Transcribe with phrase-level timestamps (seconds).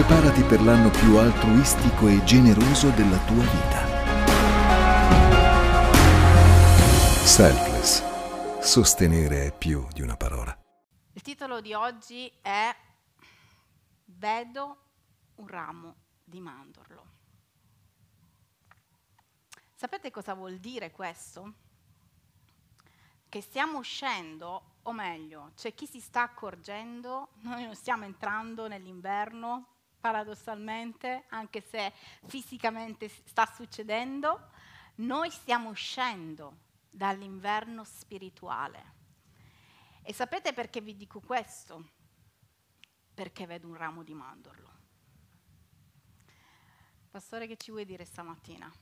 [0.00, 3.84] Preparati per l'anno più altruistico e generoso della tua vita.
[7.22, 8.62] Selfless.
[8.62, 10.58] Sostenere è più di una parola.
[11.12, 12.74] Il titolo di oggi è
[14.06, 14.78] Vedo
[15.34, 17.06] un ramo di mandorlo.
[19.74, 21.52] Sapete cosa vuol dire questo?
[23.28, 29.74] Che stiamo uscendo, o meglio, c'è chi si sta accorgendo, noi non stiamo entrando nell'inverno,
[30.00, 31.92] paradossalmente, anche se
[32.26, 34.50] fisicamente sta succedendo,
[34.96, 38.98] noi stiamo uscendo dall'inverno spirituale.
[40.02, 41.90] E sapete perché vi dico questo?
[43.14, 44.68] Perché vedo un ramo di mandorlo.
[47.10, 48.72] Pastore, che ci vuoi dire stamattina?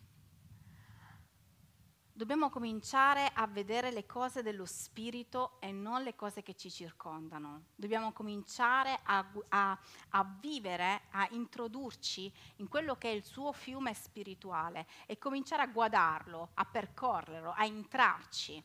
[2.18, 7.66] Dobbiamo cominciare a vedere le cose dello spirito e non le cose che ci circondano.
[7.76, 13.94] Dobbiamo cominciare a, a, a, vivere, a introdurci in quello che è il suo fiume
[13.94, 18.60] spirituale e cominciare a guardarlo, a percorrerlo, a entrarci.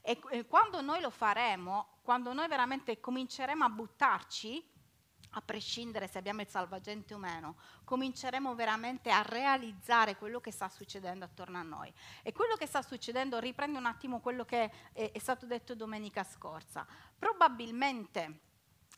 [0.00, 4.66] E, e quando noi lo faremo, quando noi veramente cominceremo a buttarci,
[5.36, 10.68] a prescindere se abbiamo il salvagente o meno, cominceremo veramente a realizzare quello che sta
[10.68, 11.92] succedendo attorno a noi.
[12.22, 16.24] E quello che sta succedendo, riprendo un attimo quello che è, è stato detto domenica
[16.24, 16.86] scorsa,
[17.18, 18.40] probabilmente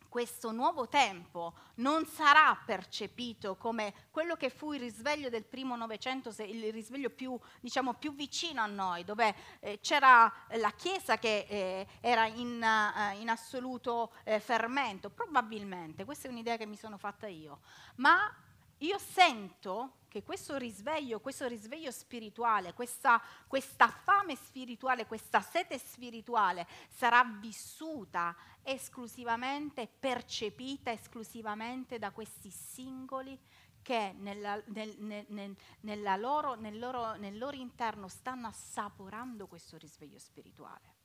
[0.08, 6.32] questo nuovo tempo non sarà percepito come quello che fu il risveglio del primo Novecento,
[6.38, 11.86] il risveglio più, diciamo, più vicino a noi, dove eh, c'era la Chiesa che eh,
[12.00, 15.10] era in, uh, in assoluto eh, fermento.
[15.10, 17.60] Probabilmente, questa è un'idea che mi sono fatta io,
[17.96, 18.32] ma
[18.78, 26.66] io sento che questo risveglio, questo risveglio spirituale, questa, questa, fame spirituale, questa sete spirituale
[26.88, 33.38] sarà vissuta esclusivamente, percepita esclusivamente da questi singoli
[33.82, 40.18] che nella, nel, nel, nella loro, nel, loro, nel loro interno stanno assaporando questo risveglio
[40.18, 40.97] spirituale.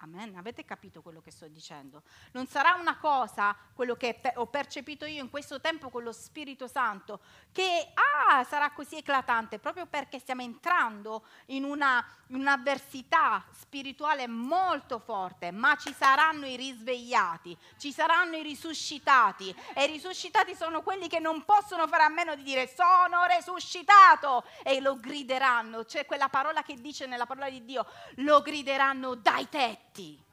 [0.00, 0.36] Amen.
[0.36, 2.02] Avete capito quello che sto dicendo?
[2.30, 6.68] Non sarà una cosa, quello che ho percepito io in questo tempo con lo Spirito
[6.68, 7.18] Santo,
[7.50, 15.00] che ah, sarà così eclatante, proprio perché stiamo entrando in, una, in un'avversità spirituale molto
[15.00, 21.08] forte, ma ci saranno i risvegliati, ci saranno i risuscitati e i risuscitati sono quelli
[21.08, 25.82] che non possono fare a meno di dire sono risuscitato e lo grideranno.
[25.84, 27.84] C'è quella parola che dice nella parola di Dio,
[28.18, 30.24] lo grideranno dai tetti tetti.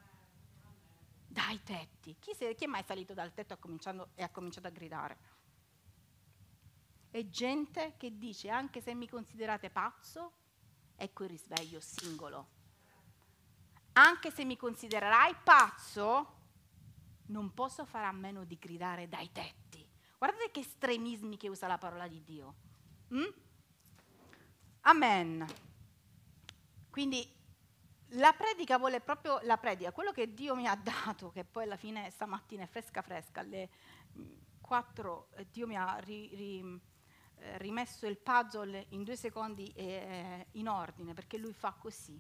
[1.28, 2.16] Dai tetti.
[2.20, 3.58] Chi, si, chi è mai salito dal tetto
[4.14, 5.18] e ha cominciato a gridare?
[7.10, 10.32] È gente che dice, anche se mi considerate pazzo,
[10.96, 12.54] ecco il risveglio singolo.
[13.94, 16.34] Anche se mi considererai pazzo,
[17.28, 19.88] non posso fare a meno di gridare dai tetti.
[20.18, 22.56] Guardate che estremismi che usa la parola di Dio.
[23.14, 23.24] Mm?
[24.82, 25.46] Amen.
[26.90, 27.28] Quindi
[28.10, 31.78] la predica vuole proprio la predica, quello che Dio mi ha dato, che poi alla
[31.78, 33.70] fine stamattina è fresca fresca, alle
[34.62, 36.82] 4 mm, Dio mi ha ri, ri,
[37.38, 42.20] eh, rimesso il puzzle in due secondi eh, in ordine, perché lui fa così.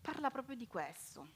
[0.00, 1.28] Parla proprio di questo,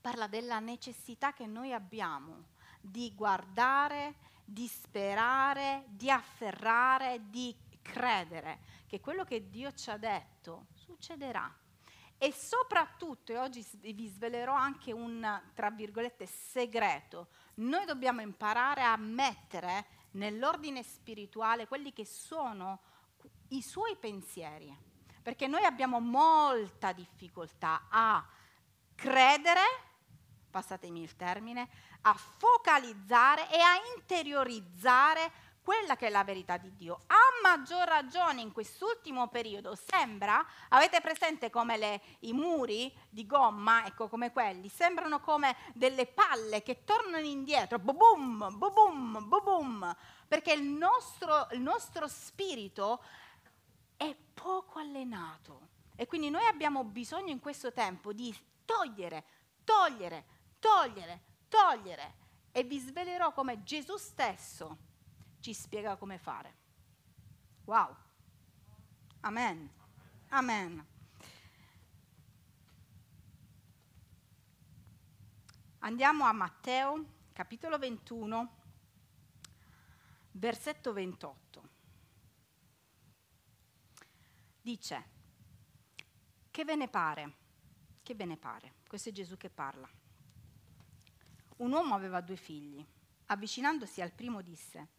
[0.00, 2.48] parla della necessità che noi abbiamo
[2.80, 7.54] di guardare, di sperare, di afferrare, di
[7.86, 11.52] credere che quello che Dio ci ha detto succederà.
[12.18, 18.96] E soprattutto, e oggi vi svelerò anche un, tra virgolette, segreto, noi dobbiamo imparare a
[18.96, 22.80] mettere nell'ordine spirituale quelli che sono
[23.48, 24.74] i suoi pensieri,
[25.22, 28.26] perché noi abbiamo molta difficoltà a
[28.94, 29.60] credere,
[30.50, 31.68] passatemi il termine,
[32.02, 35.30] a focalizzare e a interiorizzare
[35.66, 37.00] quella che è la verità di Dio.
[37.08, 43.84] A maggior ragione in quest'ultimo periodo sembra, avete presente come le, i muri di gomma,
[43.84, 49.96] ecco come quelli, sembrano come delle palle che tornano indietro, boom, boom, boom,
[50.28, 53.02] perché il nostro, il nostro spirito
[53.96, 55.70] è poco allenato.
[55.96, 58.32] E quindi noi abbiamo bisogno in questo tempo di
[58.64, 59.24] togliere,
[59.64, 60.26] togliere,
[60.60, 62.14] togliere, togliere.
[62.52, 64.85] E vi svelerò come Gesù stesso
[65.46, 66.54] ci spiega come fare.
[67.66, 67.94] Wow.
[69.20, 69.70] Amen.
[70.30, 70.84] Amen.
[75.78, 78.56] Andiamo a Matteo, capitolo 21,
[80.32, 81.68] versetto 28.
[84.60, 85.04] Dice,
[86.50, 87.34] che ve ne pare?
[88.02, 88.74] Che ve ne pare?
[88.88, 89.88] Questo è Gesù che parla.
[91.58, 92.84] Un uomo aveva due figli.
[93.26, 94.94] Avvicinandosi al primo disse,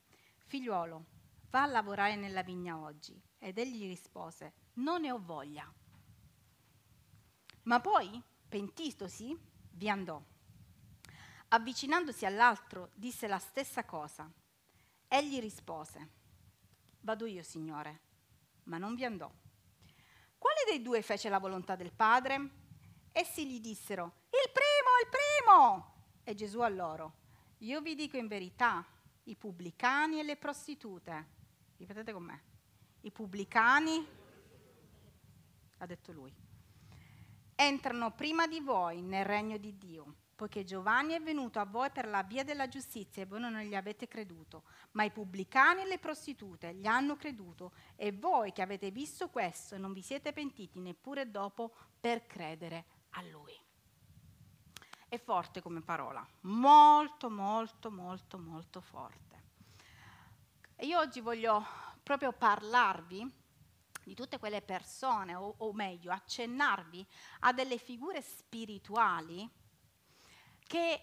[0.47, 1.05] figliuolo,
[1.49, 3.21] va a lavorare nella vigna oggi.
[3.37, 5.71] Ed egli rispose, non ne ho voglia.
[7.63, 9.37] Ma poi, pentitosi,
[9.71, 10.21] vi andò.
[11.49, 14.29] Avvicinandosi all'altro, disse la stessa cosa.
[15.07, 16.09] Egli rispose,
[17.01, 18.01] vado io, Signore,
[18.63, 19.31] ma non vi andò.
[20.37, 22.49] Quale dei due fece la volontà del Padre?
[23.11, 25.95] Essi gli dissero, il primo, il primo!
[26.23, 27.13] E Gesù a loro,
[27.59, 28.85] io vi dico in verità,
[29.27, 31.25] i pubblicani e le prostitute,
[31.77, 32.43] ripetete con me,
[33.01, 34.05] i pubblicani,
[35.77, 36.33] ha detto lui,
[37.55, 42.07] entrano prima di voi nel regno di Dio, poiché Giovanni è venuto a voi per
[42.07, 45.97] la via della giustizia e voi non gli avete creduto, ma i pubblicani e le
[45.97, 51.29] prostitute gli hanno creduto e voi che avete visto questo non vi siete pentiti neppure
[51.31, 53.66] dopo per credere a lui.
[55.09, 59.43] È forte come parola, molto, molto, molto, molto forte.
[60.75, 61.65] E io oggi voglio
[62.03, 63.45] proprio parlarvi
[64.03, 67.07] di tutte quelle persone, o, o meglio, accennarvi
[67.41, 69.49] a delle figure spirituali
[70.59, 71.01] che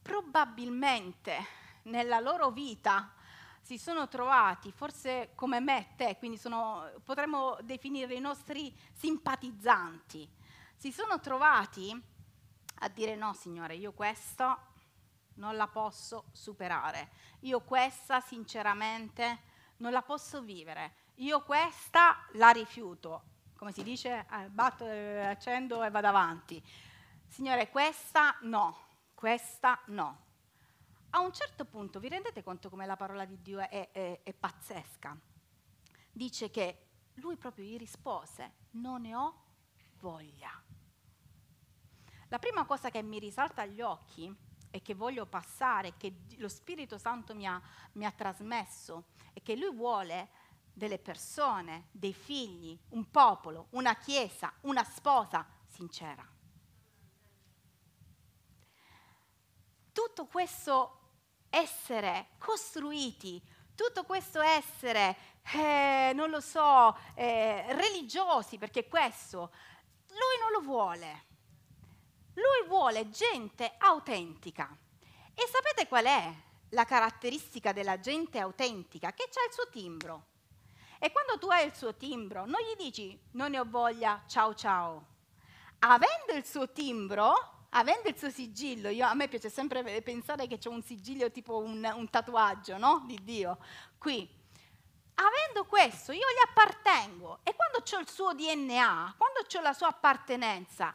[0.00, 1.36] probabilmente
[1.82, 3.12] nella loro vita
[3.60, 10.28] si sono trovati, forse come me e te, quindi sono, potremmo definire i nostri simpatizzanti,
[10.74, 12.11] si sono trovati
[12.82, 14.70] a dire no Signore, io questo
[15.34, 23.22] non la posso superare, io questa sinceramente non la posso vivere, io questa la rifiuto,
[23.56, 26.62] come si dice, eh, batto, eh, accendo e vado avanti.
[27.28, 28.76] Signore, questa no,
[29.14, 30.30] questa no.
[31.10, 34.32] A un certo punto vi rendete conto come la parola di Dio è, è, è
[34.32, 35.16] pazzesca?
[36.10, 39.34] Dice che lui proprio gli rispose, non ne ho
[40.00, 40.61] voglia.
[42.32, 44.34] La prima cosa che mi risalta agli occhi
[44.70, 47.60] e che voglio passare, che lo Spirito Santo mi ha,
[47.92, 50.30] mi ha trasmesso, è che Lui vuole
[50.72, 56.26] delle persone, dei figli, un popolo, una chiesa, una sposa sincera.
[59.92, 61.00] Tutto questo
[61.50, 63.42] essere costruiti,
[63.74, 65.18] tutto questo essere,
[65.54, 69.52] eh, non lo so, eh, religiosi, perché questo,
[70.06, 71.30] lui non lo vuole.
[72.34, 74.74] Lui vuole gente autentica.
[75.34, 76.32] E sapete qual è
[76.70, 79.12] la caratteristica della gente autentica?
[79.12, 80.26] Che c'ha il suo timbro.
[80.98, 84.54] E quando tu hai il suo timbro, non gli dici non ne ho voglia, ciao
[84.54, 85.06] ciao.
[85.80, 90.58] Avendo il suo timbro, avendo il suo sigillo, io, a me piace sempre pensare che
[90.58, 93.02] c'è un sigillo tipo un, un tatuaggio, no?
[93.06, 93.58] Di Dio.
[93.98, 94.40] Qui.
[95.14, 97.40] Avendo questo, io gli appartengo.
[97.42, 100.94] E quando ho il suo DNA, quando ho la sua appartenenza,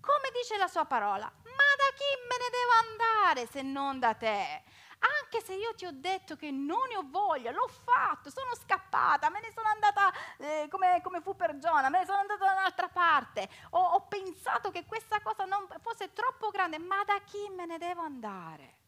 [0.00, 4.14] come dice la sua parola, ma da chi me ne devo andare se non da
[4.14, 4.62] te?
[5.00, 9.30] Anche se io ti ho detto che non ne ho voglia, l'ho fatto, sono scappata,
[9.30, 12.52] me ne sono andata eh, come, come, fu per Giona, me ne sono andata da
[12.52, 17.48] un'altra parte, ho, ho pensato che questa cosa non fosse troppo grande, ma da chi
[17.48, 18.78] me ne devo andare?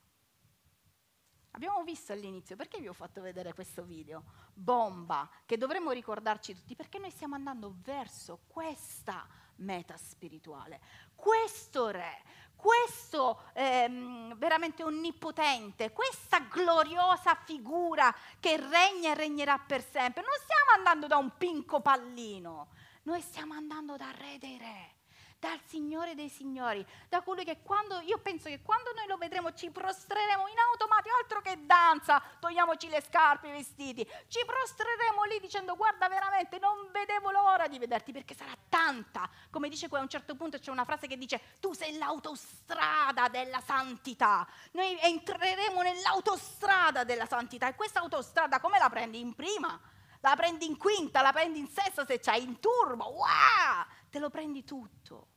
[1.52, 4.24] Abbiamo visto all'inizio, perché vi ho fatto vedere questo video?
[4.52, 9.26] Bomba, che dovremmo ricordarci tutti, perché noi stiamo andando verso questa
[9.62, 10.81] meta spirituale.
[11.14, 12.22] Questo re,
[12.56, 20.22] questo ehm, veramente onnipotente, questa gloriosa figura che regna e regnerà per sempre.
[20.22, 22.69] Non stiamo andando da un pinco pallino,
[23.02, 25.00] noi stiamo andando dal re dei re
[25.43, 29.53] dal Signore dei Signori, da colui che quando, io penso che quando noi lo vedremo
[29.55, 35.41] ci prostreremo in automatico, altro che danza, togliamoci le scarpe, i vestiti, ci prostreremo lì
[35.41, 40.03] dicendo guarda veramente non vedevo l'ora di vederti perché sarà tanta, come dice qui a
[40.03, 45.82] un certo punto c'è una frase che dice tu sei l'autostrada della santità, noi entreremo
[45.82, 49.81] nell'autostrada della santità e questa autostrada come la prendi in prima?
[50.20, 53.84] La prendi in quinta, la prendi in sesta se c'hai in turbo, wow!
[54.08, 55.31] Te lo prendi tutto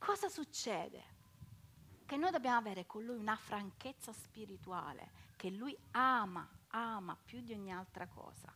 [0.00, 1.18] cosa succede?
[2.04, 7.52] Che noi dobbiamo avere con lui una franchezza spirituale, che lui ama, ama più di
[7.52, 8.52] ogni altra cosa.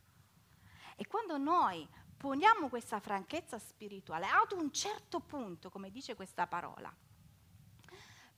[0.96, 1.86] E quando noi
[2.16, 6.92] poniamo questa franchezza spirituale, ad un certo punto, come dice questa parola,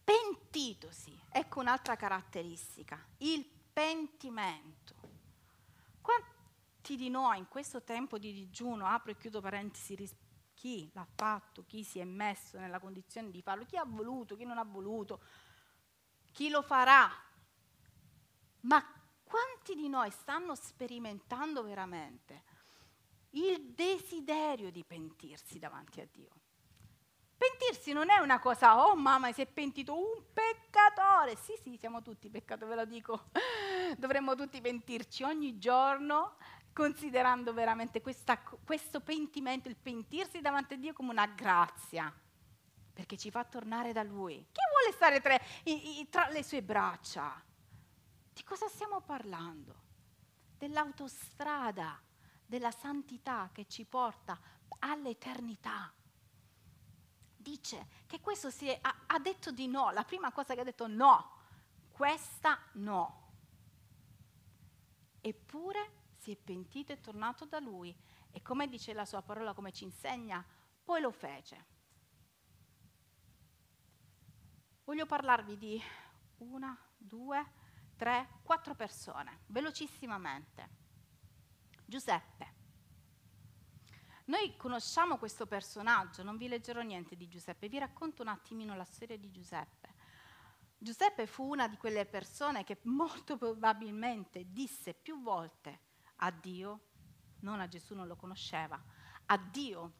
[0.04, 4.94] pentitosi, ecco un'altra caratteristica, il pentimento.
[6.00, 9.96] Quanti di noi in questo tempo di digiuno, apro e chiudo parentesi,
[10.66, 14.42] chi l'ha fatto, chi si è messo nella condizione di farlo, chi ha voluto, chi
[14.42, 15.20] non ha voluto,
[16.32, 17.08] chi lo farà.
[18.62, 18.84] Ma
[19.22, 22.42] quanti di noi stanno sperimentando veramente
[23.30, 26.30] il desiderio di pentirsi davanti a Dio?
[27.36, 31.36] Pentirsi non è una cosa, oh mamma, si è pentito un peccatore.
[31.36, 33.26] Sì, sì, siamo tutti peccatori, ve lo dico.
[33.98, 36.38] Dovremmo tutti pentirci ogni giorno,
[36.76, 42.14] considerando veramente questa, questo pentimento, il pentirsi davanti a Dio come una grazia,
[42.92, 44.46] perché ci fa tornare da Lui.
[44.52, 45.40] Chi vuole stare tra,
[46.10, 47.42] tra le sue braccia?
[48.30, 49.84] Di cosa stiamo parlando?
[50.58, 51.98] Dell'autostrada,
[52.44, 54.38] della santità che ci porta
[54.80, 55.90] all'eternità
[57.36, 60.64] dice che questo si è, ha, ha detto di no, la prima cosa che ha
[60.64, 61.38] detto no,
[61.90, 63.22] questa no.
[65.22, 67.96] Eppure si è pentito e tornato da lui
[68.32, 70.44] e come dice la sua parola, come ci insegna,
[70.82, 71.64] poi lo fece.
[74.82, 75.80] Voglio parlarvi di
[76.38, 77.52] una, due,
[77.94, 80.68] tre, quattro persone, velocissimamente.
[81.84, 82.54] Giuseppe,
[84.24, 88.84] noi conosciamo questo personaggio, non vi leggerò niente di Giuseppe, vi racconto un attimino la
[88.84, 89.94] storia di Giuseppe.
[90.76, 95.85] Giuseppe fu una di quelle persone che molto probabilmente disse più volte
[96.16, 96.80] a Dio,
[97.40, 98.82] non a Gesù, non lo conosceva,
[99.26, 99.92] a Dio,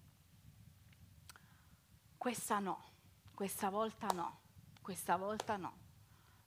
[2.17, 2.85] questa no,
[3.35, 4.41] questa volta no,
[4.81, 5.85] questa volta no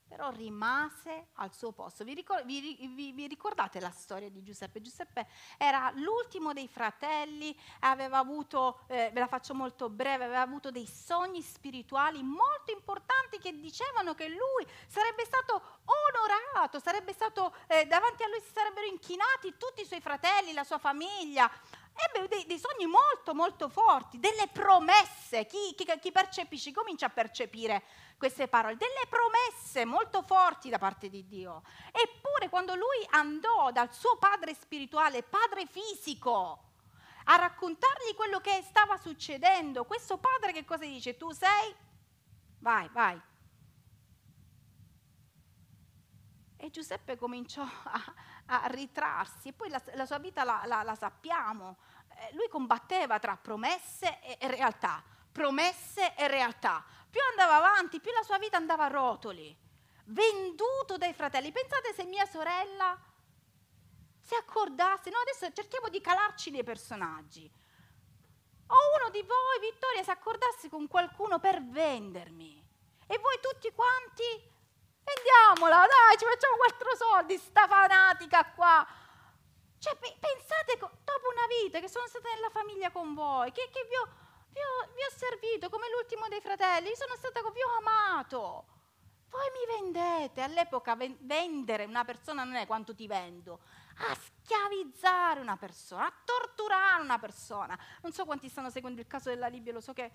[0.10, 2.04] però rimase al suo posto.
[2.04, 4.82] Vi, ricor- vi, vi, vi, ricordate la storia di Giuseppe?
[4.82, 10.72] Giuseppe era l'ultimo dei fratelli, aveva avuto, eh, ve la faccio molto breve, aveva avuto
[10.72, 17.86] dei sogni spirituali molto importanti che dicevano che lui sarebbe stato onorato, sarebbe stato, eh,
[17.86, 21.50] davanti a lui si sarebbero inchinati tutti i suoi fratelli, la sua famiglia
[22.08, 25.46] ebbe dei, dei, sogni molto molto forti, delle promesse.
[25.46, 27.84] Chi, chi, chi, percepisce, comincia a percepire
[28.20, 31.64] queste parole, delle promesse molto forti da parte di Dio.
[31.92, 36.66] Eppure quando lui andò dal suo padre spirituale, padre fisico,
[37.24, 41.16] a raccontargli quello che stava succedendo, questo padre che cosa dice?
[41.16, 41.74] Tu sei?
[42.60, 43.20] Vai, vai.
[46.58, 48.14] E Giuseppe cominciò a,
[48.48, 51.78] a ritrarsi e poi la, la sua vita la, la, la sappiamo.
[52.10, 55.02] Eh, lui combatteva tra promesse e, e realtà,
[55.40, 56.84] promesse e realtà.
[57.10, 59.58] Più andava avanti, più la sua vita andava a rotoli,
[60.08, 61.54] venduto dai fratelli.
[61.54, 63.00] Pensate se mia sorella
[64.20, 67.50] si accordasse, no adesso cerchiamo di calarci nei personaggi.
[68.68, 72.62] O uno di voi, Vittoria, si accordasse con qualcuno per vendermi.
[73.08, 74.24] E voi tutti quanti
[75.02, 78.86] vendiamola, dai, ci facciamo quattro soldi, sta fanatica qua.
[79.80, 83.96] Cioè, pensate, dopo una vita che sono stata nella famiglia con voi, che, che vi,
[83.96, 88.66] ho, vi, ho, vi, ho, servito come l'ultimo dei fratelli, sono stata, vi ho amato.
[89.30, 93.60] Voi mi vendete, all'epoca vendere una persona non è quanto ti vendo,
[93.98, 97.78] a schiavizzare una persona, a torturare una persona.
[98.02, 100.12] Non so quanti stanno seguendo il caso della Libia, lo so che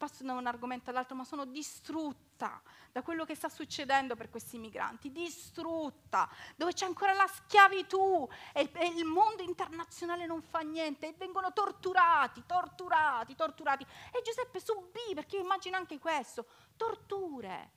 [0.00, 4.56] passo da un argomento all'altro, ma sono distrutta da quello che sta succedendo per questi
[4.56, 6.26] migranti, distrutta,
[6.56, 12.44] dove c'è ancora la schiavitù e il, mondo internazionale non fa niente e vengono torturati,
[12.46, 13.86] torturati, torturati.
[14.10, 16.46] E Giuseppe subì, perché io immagino anche questo,
[16.78, 17.72] torture,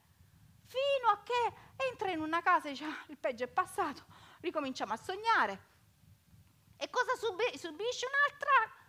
[0.63, 4.05] fino a che entra in una casa e dice, ah, il peggio è passato,
[4.39, 5.71] ricominciamo a sognare.
[6.77, 7.57] E cosa subisce?
[7.57, 8.81] Subisce un'altra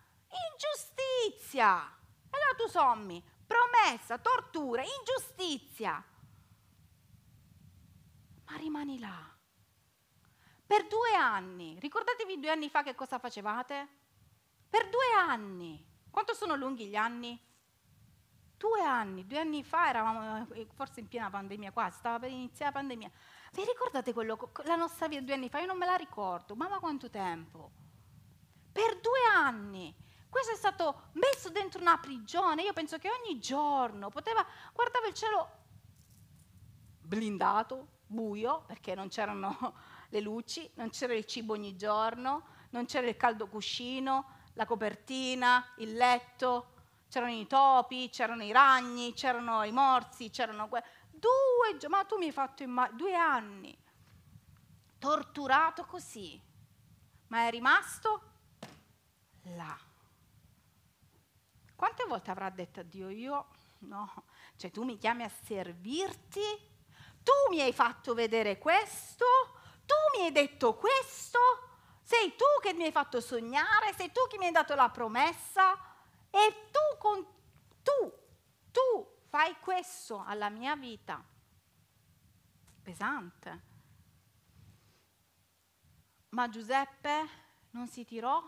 [0.53, 2.03] ingiustizia
[2.35, 6.03] allora tu sommi promessa, tortura, ingiustizia.
[8.47, 9.33] Ma rimani là.
[10.67, 11.79] Per due anni.
[11.79, 13.88] Ricordatevi due anni fa che cosa facevate?
[14.69, 15.93] Per due anni.
[16.11, 17.41] Quanto sono lunghi gli anni?
[18.57, 22.73] Due anni, due anni fa eravamo eh, forse in piena pandemia, quasi, stava per iniziare
[22.73, 23.11] la pandemia.
[23.53, 25.59] Vi ricordate quello, la nostra vita due anni fa?
[25.59, 27.73] Io non me la ricordo, mamma quanto tempo?
[28.73, 29.95] Per due anni
[30.35, 32.62] questo è stato messo dentro una prigione.
[32.62, 35.49] Io penso che ogni giorno poteva, guardava il cielo
[37.03, 39.76] blindato, buio, perché non c'erano
[40.11, 45.73] le luci, non c'era il cibo ogni giorno, non c'era il caldo cuscino, la copertina,
[45.76, 46.73] il letto,
[47.09, 52.25] c'erano i topi, c'erano i ragni, c'erano i morsi, c'erano due giorni, ma tu mi
[52.25, 53.79] hai fatto imma- due anni
[54.99, 56.43] torturato così,
[57.29, 58.23] ma è rimasto
[59.43, 59.93] là.
[61.85, 63.49] Quante volte avrà detto a Dio io?
[63.81, 64.11] No,
[64.57, 66.41] cioè tu mi chiami a servirti?
[67.23, 69.26] Tu mi hai fatto vedere questo?
[69.85, 71.38] Tu mi hai detto questo?
[72.00, 73.93] Sei tu che mi hai fatto sognare?
[73.93, 75.75] Sei tu che mi hai dato la promessa?
[76.31, 77.23] E tu, con,
[77.83, 78.12] tu,
[78.71, 81.23] tu fai questo alla mia vita?
[82.83, 83.62] Pesante.
[86.31, 87.29] Ma Giuseppe
[87.73, 88.43] non si tirò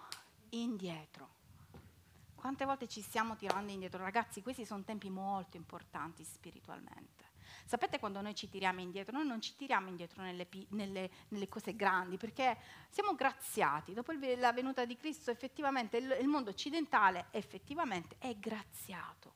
[0.49, 1.36] indietro
[2.47, 4.05] Quante volte ci stiamo tirando indietro?
[4.05, 7.25] Ragazzi, questi sono tempi molto importanti spiritualmente.
[7.65, 9.17] Sapete quando noi ci tiriamo indietro?
[9.17, 12.57] Noi non ci tiriamo indietro nelle, nelle, nelle cose grandi perché
[12.89, 13.95] siamo graziati.
[13.95, 19.35] Dopo la venuta di Cristo effettivamente il, il mondo occidentale effettivamente è graziato.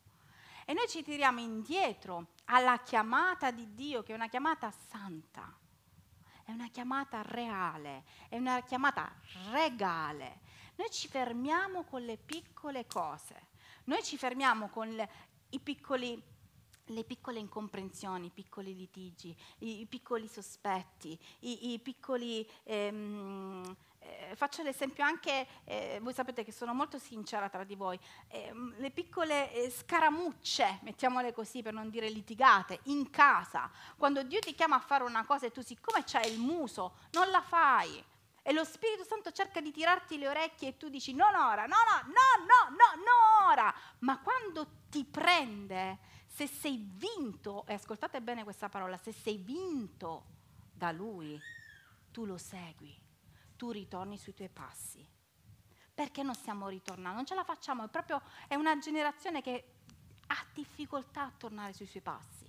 [0.65, 5.53] E noi ci tiriamo indietro alla chiamata di Dio che è una chiamata santa,
[6.45, 9.13] è una chiamata reale, è una chiamata
[9.51, 10.43] regale.
[10.81, 13.49] Noi ci fermiamo con le piccole cose,
[13.85, 15.11] noi ci fermiamo con le,
[15.63, 16.19] piccoli
[16.87, 22.49] le piccole incomprensioni, i piccoli litigi, i, i piccoli sospetti, i, i piccoli...
[22.65, 28.01] Ehm, eh, faccio l'esempio anche, eh, voi sapete che sono molto sincera tra di voi,
[28.29, 34.41] eh, le piccole eh, scaramucce, mettiamole così per non dire litigate, in casa, quando Dio
[34.41, 38.03] ti chiama a fare una cosa e tu siccome c'hai il muso non la fai,
[38.43, 41.77] e lo Spirito Santo cerca di tirarti le orecchie e tu dici non ora, no,
[41.77, 48.23] no, no, no, no, no ora, ma quando ti prende se sei vinto, e ascoltate
[48.23, 50.25] bene questa parola, se sei vinto
[50.73, 51.39] da Lui,
[52.11, 52.97] tu lo segui,
[53.57, 55.07] tu ritorni sui tuoi passi.
[55.93, 57.17] Perché non stiamo ritornando?
[57.17, 59.75] Non ce la facciamo, è proprio è una generazione che
[60.29, 62.49] ha difficoltà a tornare sui suoi passi.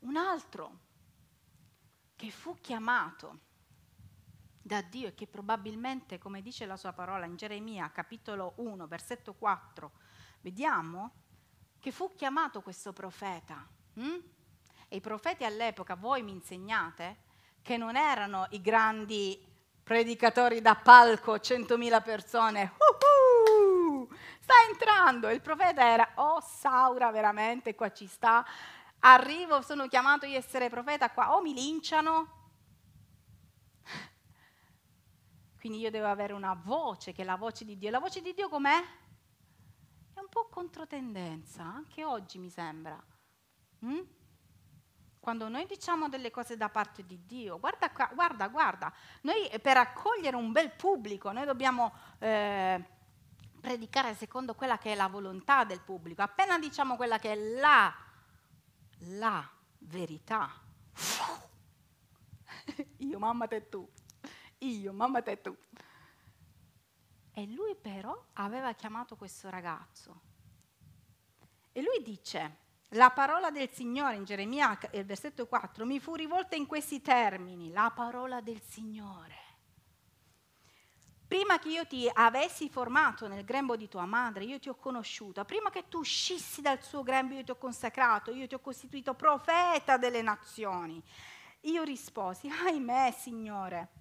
[0.00, 0.86] Un altro
[2.18, 3.38] che fu chiamato
[4.60, 9.34] da Dio e che probabilmente, come dice la sua parola in Geremia capitolo 1, versetto
[9.34, 9.92] 4,
[10.40, 11.12] vediamo
[11.78, 13.64] che fu chiamato questo profeta.
[13.94, 14.16] Hm?
[14.88, 17.18] E i profeti all'epoca, voi mi insegnate,
[17.62, 19.40] che non erano i grandi
[19.84, 24.08] predicatori da palco, 100.000 persone, uh-huh,
[24.40, 28.44] sta entrando, il profeta era, oh Saura veramente qua ci sta,
[29.00, 32.38] arrivo, sono chiamato di essere profeta qua, o mi linciano,
[35.58, 37.90] Quindi io devo avere una voce che è la voce di Dio.
[37.90, 38.78] La voce di Dio com'è?
[40.14, 42.98] È un po' controtendenza, anche oggi mi sembra.
[43.84, 44.00] Mm?
[45.18, 48.92] Quando noi diciamo delle cose da parte di Dio, guarda, guarda, guarda,
[49.22, 52.82] noi per accogliere un bel pubblico, noi dobbiamo eh,
[53.60, 56.22] predicare secondo quella che è la volontà del pubblico.
[56.22, 57.92] Appena diciamo quella che è la,
[59.00, 60.50] la verità,
[62.98, 63.88] io, mamma, te tu,
[64.58, 65.56] io, mamma te tu.
[67.32, 70.20] E lui però aveva chiamato questo ragazzo.
[71.72, 72.56] E lui dice,
[72.92, 77.70] la parola del Signore in Geremia, il versetto 4, mi fu rivolta in questi termini,
[77.70, 79.47] la parola del Signore.
[81.28, 85.44] Prima che io ti avessi formato nel grembo di tua madre, io ti ho conosciuta.
[85.44, 89.14] Prima che tu uscissi dal suo grembo, io ti ho consacrato, io ti ho costituito
[89.14, 91.02] profeta delle nazioni.
[91.62, 93.98] Io risposi, ahimè, Signore,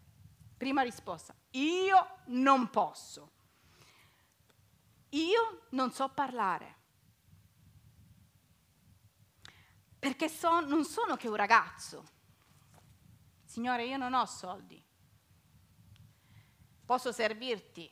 [0.58, 3.32] Prima risposta, io non posso.
[5.10, 6.76] Io non so parlare.
[10.00, 12.04] Perché so, non sono che un ragazzo.
[13.46, 14.84] Signore, io non ho soldi.
[16.88, 17.91] Posso servirti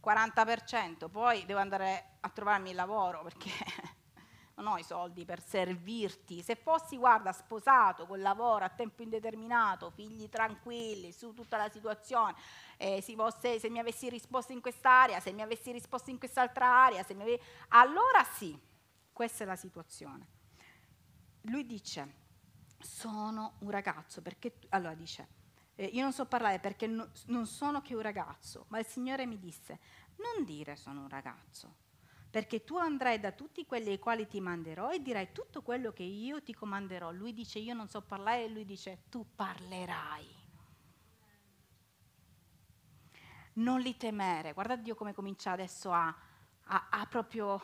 [0.00, 3.50] 40%, poi devo andare a trovarmi il lavoro perché
[4.54, 6.40] non ho i soldi per servirti.
[6.40, 12.36] Se fossi, guarda, sposato, con lavoro a tempo indeterminato, figli tranquilli, su tutta la situazione,
[12.76, 17.04] eh, fosse, se mi avessi risposto in quest'area, se mi avessi risposto in quest'altra area,
[17.04, 17.40] ave...
[17.70, 18.56] allora sì,
[19.12, 20.28] questa è la situazione.
[21.46, 22.14] Lui dice,
[22.78, 25.40] sono un ragazzo, perché, allora dice,
[25.74, 29.26] eh, io non so parlare perché no, non sono che un ragazzo, ma il Signore
[29.26, 29.78] mi disse,
[30.16, 31.76] non dire sono un ragazzo,
[32.30, 36.02] perché tu andrai da tutti quelli ai quali ti manderò e dirai tutto quello che
[36.02, 37.10] io ti comanderò.
[37.12, 40.40] Lui dice io non so parlare e lui dice tu parlerai.
[43.54, 44.54] Non li temere.
[44.54, 46.06] Guarda Dio come comincia adesso a,
[46.64, 47.60] a, a proprio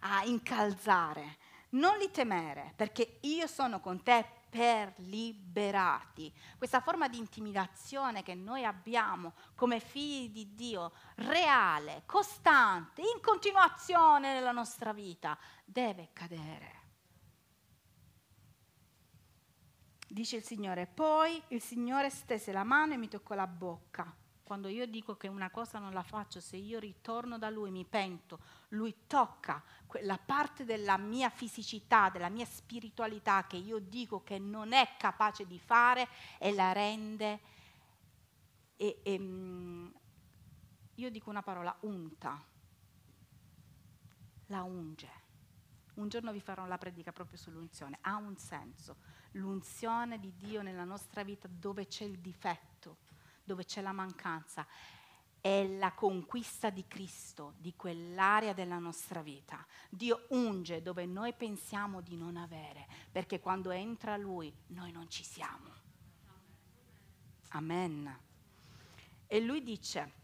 [0.00, 1.36] a incalzare.
[1.70, 6.32] Non li temere, perché io sono con te per liberarti.
[6.56, 14.32] Questa forma di intimidazione che noi abbiamo come figli di Dio, reale, costante, in continuazione
[14.32, 16.84] nella nostra vita, deve cadere.
[20.08, 24.10] Dice il Signore, poi il Signore stese la mano e mi toccò la bocca
[24.46, 27.84] quando io dico che una cosa non la faccio, se io ritorno da lui, mi
[27.84, 34.38] pento, lui tocca quella parte della mia fisicità, della mia spiritualità che io dico che
[34.38, 36.06] non è capace di fare
[36.38, 37.40] e la rende,
[38.76, 39.88] e, e, mm,
[40.94, 42.40] io dico una parola, unta,
[44.46, 45.10] la unge.
[45.94, 48.98] Un giorno vi farò la predica proprio sull'unzione, ha un senso,
[49.32, 52.98] l'unzione di Dio nella nostra vita dove c'è il difetto
[53.46, 54.66] dove c'è la mancanza.
[55.46, 59.64] è la conquista di Cristo, di quell'area della nostra vita.
[59.88, 65.22] Dio unge dove noi pensiamo di non avere, perché quando entra Lui noi non ci
[65.22, 65.70] siamo.
[67.50, 68.18] Amen.
[69.28, 70.14] E lui dice,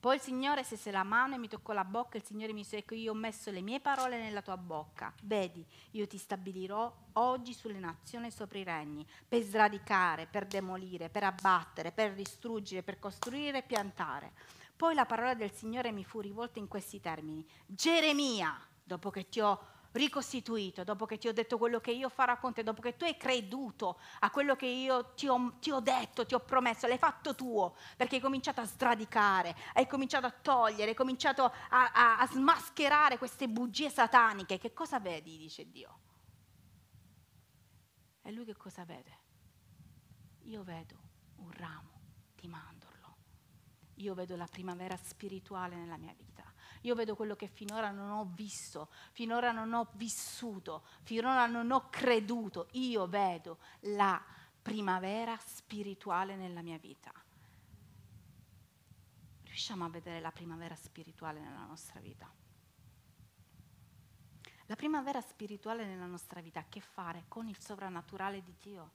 [0.00, 2.78] poi il Signore stese la mano e mi toccò la bocca, il Signore mi disse,
[2.78, 7.52] ecco io ho messo le mie parole nella tua bocca, vedi, io ti stabilirò oggi
[7.52, 13.58] sulle nazioni sopra i regni, per sradicare, per demolire, per abbattere, per distruggere, per costruire
[13.58, 14.32] e piantare.
[14.74, 19.40] Poi la parola del Signore mi fu rivolta in questi termini, Geremia, dopo che ti
[19.40, 22.96] ho ricostituito, dopo che ti ho detto quello che io farò con te, dopo che
[22.96, 26.86] tu hai creduto a quello che io ti ho, ti ho, detto, ti ho promesso,
[26.86, 31.92] l'hai fatto tuo, perché hai cominciato a sradicare, hai cominciato a togliere, hai cominciato a,
[31.92, 34.58] a, a smascherare queste bugie sataniche.
[34.58, 35.36] Che cosa vedi?
[35.36, 35.98] dice Dio.
[38.22, 39.18] E lui che cosa vede?
[40.42, 40.96] Io vedo
[41.36, 42.00] un ramo
[42.34, 43.16] di mandorlo.
[43.96, 46.44] Io vedo la primavera spirituale nella mia vita.
[46.82, 51.88] Io vedo quello che finora non ho visto, finora non ho vissuto, finora non ho
[51.90, 52.68] creduto.
[52.72, 54.22] Io vedo la
[54.62, 57.12] primavera spirituale nella mia vita.
[59.44, 62.32] Riusciamo a vedere la primavera spirituale nella nostra vita?
[64.66, 68.92] La primavera spirituale nella nostra vita ha a che fare con il sovrannaturale di Dio,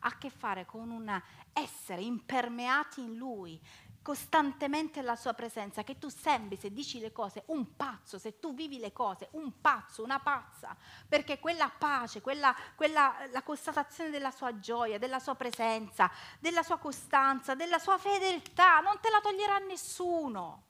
[0.00, 1.22] ha a che fare con un
[1.52, 3.60] essere impermeati in Lui,
[4.02, 8.54] costantemente la sua presenza, che tu sembri, se dici le cose, un pazzo, se tu
[8.54, 14.30] vivi le cose, un pazzo, una pazza, perché quella pace, quella, quella, la constatazione della
[14.30, 19.58] sua gioia, della sua presenza, della sua costanza, della sua fedeltà, non te la toglierà
[19.58, 20.66] nessuno,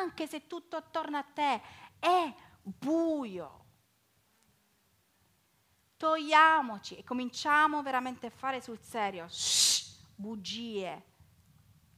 [0.00, 1.62] anche se tutto attorno a te
[1.98, 3.58] è buio.
[5.96, 9.28] Togliamoci e cominciamo veramente a fare sul serio.
[9.28, 11.09] Shh, bugie,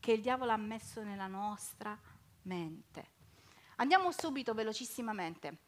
[0.02, 1.96] che il diavolo ha messo nella nostra
[2.42, 3.10] mente.
[3.76, 5.58] Andiamo subito, velocissimamente,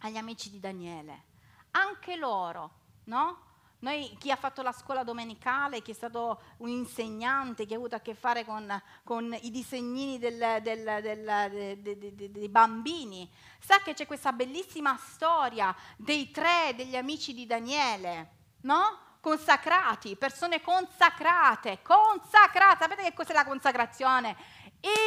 [0.00, 1.24] agli amici di Daniele.
[1.72, 2.70] Anche loro,
[3.04, 3.52] no?
[3.80, 7.94] Noi, chi ha fatto la scuola domenicale, chi è stato un insegnante, chi ha avuto
[7.94, 13.30] a che fare con, con i disegnini del, del, del, de, de, de, dei bambini,
[13.60, 18.30] sa che c'è questa bellissima storia dei tre degli amici di Daniele,
[18.62, 18.98] no?
[19.24, 22.76] Consacrati, persone consacrate, consacrate.
[22.82, 24.36] Sapete che cos'è la consacrazione?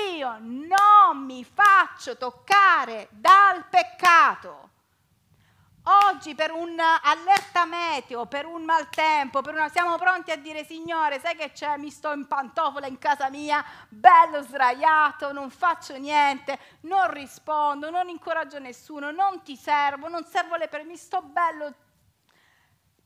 [0.10, 4.72] Io non mi faccio toccare dal peccato.
[6.10, 11.20] Oggi per un allerta meteo, per un maltempo, per una, siamo pronti a dire Signore,
[11.20, 11.78] sai che c'è?
[11.78, 18.10] Mi sto in pantofola in casa mia, bello sdraiato, non faccio niente, non rispondo, non
[18.10, 21.74] incoraggio nessuno, non ti servo, non servo le per mi sto bello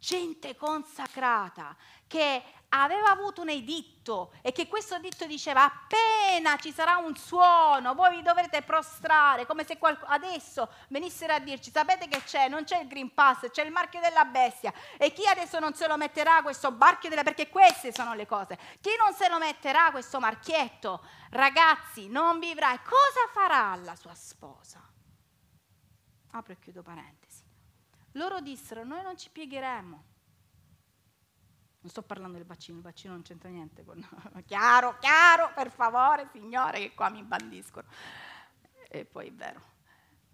[0.01, 1.75] gente consacrata
[2.07, 7.93] che aveva avuto un editto e che questo editto diceva appena ci sarà un suono
[7.93, 12.47] voi vi dovrete prostrare come se adesso venissero a dirci sapete che c'è?
[12.47, 14.73] Non c'è il Green Pass c'è il marchio della bestia.
[14.97, 18.57] E chi adesso non se lo metterà questo marchio della perché queste sono le cose.
[18.79, 22.73] Chi non se lo metterà questo marchietto ragazzi non vivrà.
[22.73, 24.81] E cosa farà la sua sposa?
[26.31, 27.20] Apro e chiudo parentesi
[28.13, 30.03] loro dissero, noi non ci piegheremo.
[31.81, 34.07] Non sto parlando del vaccino, il vaccino non c'entra niente con...
[34.45, 37.87] chiaro, chiaro, per favore, signore, che qua mi bandiscono.
[38.89, 39.61] E poi è vero.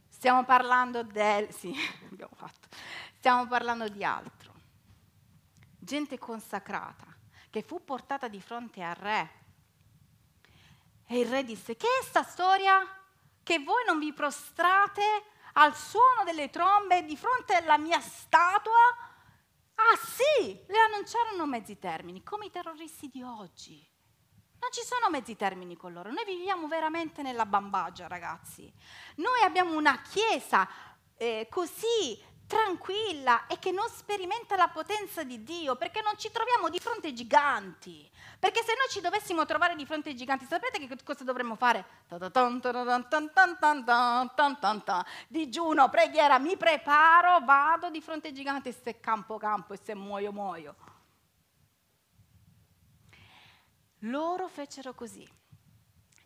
[0.10, 1.54] Stiamo parlando del...
[1.54, 1.74] Sì,
[2.12, 2.68] abbiamo fatto.
[3.18, 4.54] Stiamo parlando di altro.
[5.78, 7.06] Gente consacrata,
[7.50, 9.32] che fu portata di fronte al re.
[11.06, 12.86] E il re disse, che è sta storia?
[13.42, 15.24] Che voi non vi prostrate
[15.60, 18.74] al suono delle trombe di fronte alla mia statua?
[19.76, 23.86] Ah sì, le annunciarono mezzi termini, come i terroristi di oggi.
[24.60, 28.72] Non ci sono mezzi termini con loro, noi viviamo veramente nella bambagia, ragazzi.
[29.17, 30.67] Noi abbiamo una chiesa
[31.15, 36.70] eh, così tranquilla e che non sperimenta la potenza di Dio, perché non ci troviamo
[36.70, 38.10] di fronte ai giganti.
[38.40, 41.86] Perché se noi ci dovessimo trovare di fronte ai giganti, sapete che cosa dovremmo fare?
[45.28, 50.32] Digiuno, preghiera, mi preparo, vado di fronte ai giganti se campo campo e se muoio
[50.32, 50.76] muoio.
[54.02, 55.28] Loro fecero così.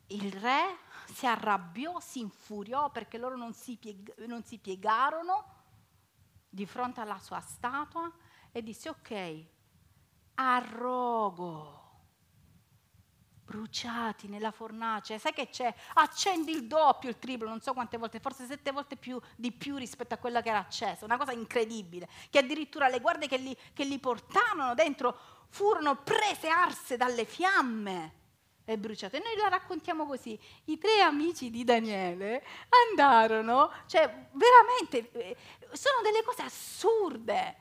[0.08, 0.78] Il re
[1.14, 5.60] si arrabbiò, si infuriò perché loro non si, pieg- non si piegarono
[6.54, 8.12] di fronte alla sua statua
[8.52, 9.46] e disse ok,
[10.36, 11.80] arrogo,
[13.46, 15.74] bruciati nella fornace, sai che c'è?
[15.94, 19.78] Accendi il doppio, il triplo, non so quante volte, forse sette volte più, di più
[19.78, 23.56] rispetto a quella che era accesa, una cosa incredibile, che addirittura le guardie che li,
[23.74, 28.20] che li portarono dentro furono prese arse dalle fiamme.
[28.64, 29.18] e bruciato.
[29.18, 30.40] E noi la raccontiamo così.
[30.66, 32.44] I tre amici di Daniele
[32.90, 35.36] andarono, cioè veramente, eh,
[35.74, 37.58] sono delle cose assurde,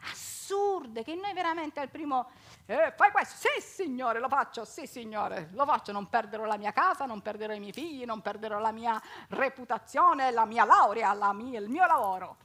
[0.00, 2.30] assurde, che noi veramente al primo,
[2.66, 6.72] eh, fai questo, sì signore, lo faccio, sì signore, lo faccio, non perderò la mia
[6.72, 11.32] casa, non perderò i miei figli, non perderò la mia reputazione, la mia laurea, la
[11.32, 12.36] mia, il mio lavoro.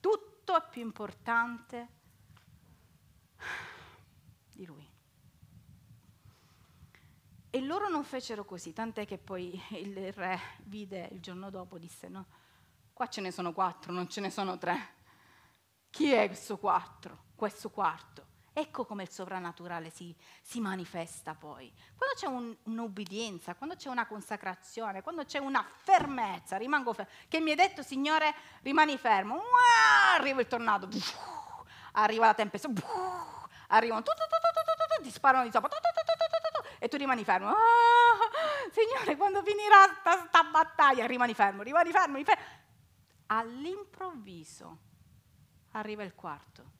[0.00, 1.88] Tutto è più importante
[4.52, 4.88] di lui.
[7.50, 12.08] E loro non fecero così, tant'è che poi il re vide il giorno dopo, disse
[12.08, 12.26] no,
[12.96, 14.94] qua ce ne sono quattro, non ce ne sono tre.
[15.90, 18.24] Chi è questo quattro, questo quarto?
[18.54, 21.70] Ecco come il sovrannaturale si, si manifesta poi.
[21.94, 27.38] Quando c'è un, un'obbedienza, quando c'è una consacrazione, quando c'è una fermezza, rimango fermo, che
[27.40, 30.88] mi hai detto Signore rimani fermo, Uah, arriva il tornado,
[31.92, 32.70] arriva la tempesta,
[33.68, 34.24] arrivano, tu, tu,
[34.96, 35.68] tu, ti sparano di sopra,
[36.78, 37.48] e tu rimani fermo.
[37.48, 37.54] Ah,
[38.70, 42.35] Signore, quando finirà questa battaglia, rimani fermo, rimani fermo, rimani fermo.
[43.26, 44.78] All'improvviso
[45.72, 46.74] arriva il quarto.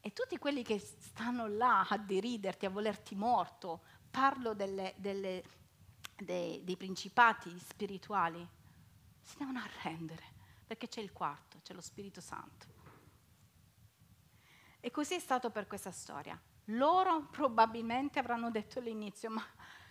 [0.00, 5.42] E tutti quelli che stanno là a deriderti, a volerti morto, parlo delle, delle,
[6.16, 8.46] dei, dei principati spirituali,
[9.22, 10.22] si devono arrendere,
[10.66, 12.66] perché c'è il quarto, c'è lo Spirito Santo.
[14.80, 16.38] E così è stato per questa storia.
[16.66, 19.42] Loro probabilmente avranno detto all'inizio, ma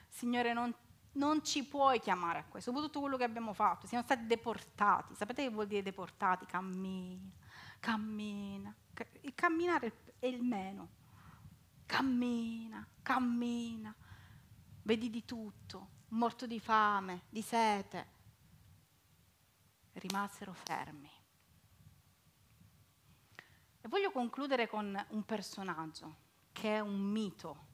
[0.08, 0.72] Signore non,
[1.13, 5.15] non ci puoi chiamare a questo, dopo tutto quello che abbiamo fatto, siamo stati deportati.
[5.15, 6.45] Sapete che vuol dire deportati?
[6.45, 7.32] Cammina,
[7.80, 8.73] cammina.
[9.21, 10.89] Il camminare è il meno.
[11.86, 13.93] Cammina, cammina.
[14.84, 18.12] Vedi di tutto, morto di fame, di sete.
[19.93, 21.12] Rimasero fermi.
[23.82, 26.21] E voglio concludere con un personaggio
[26.52, 27.71] che è un mito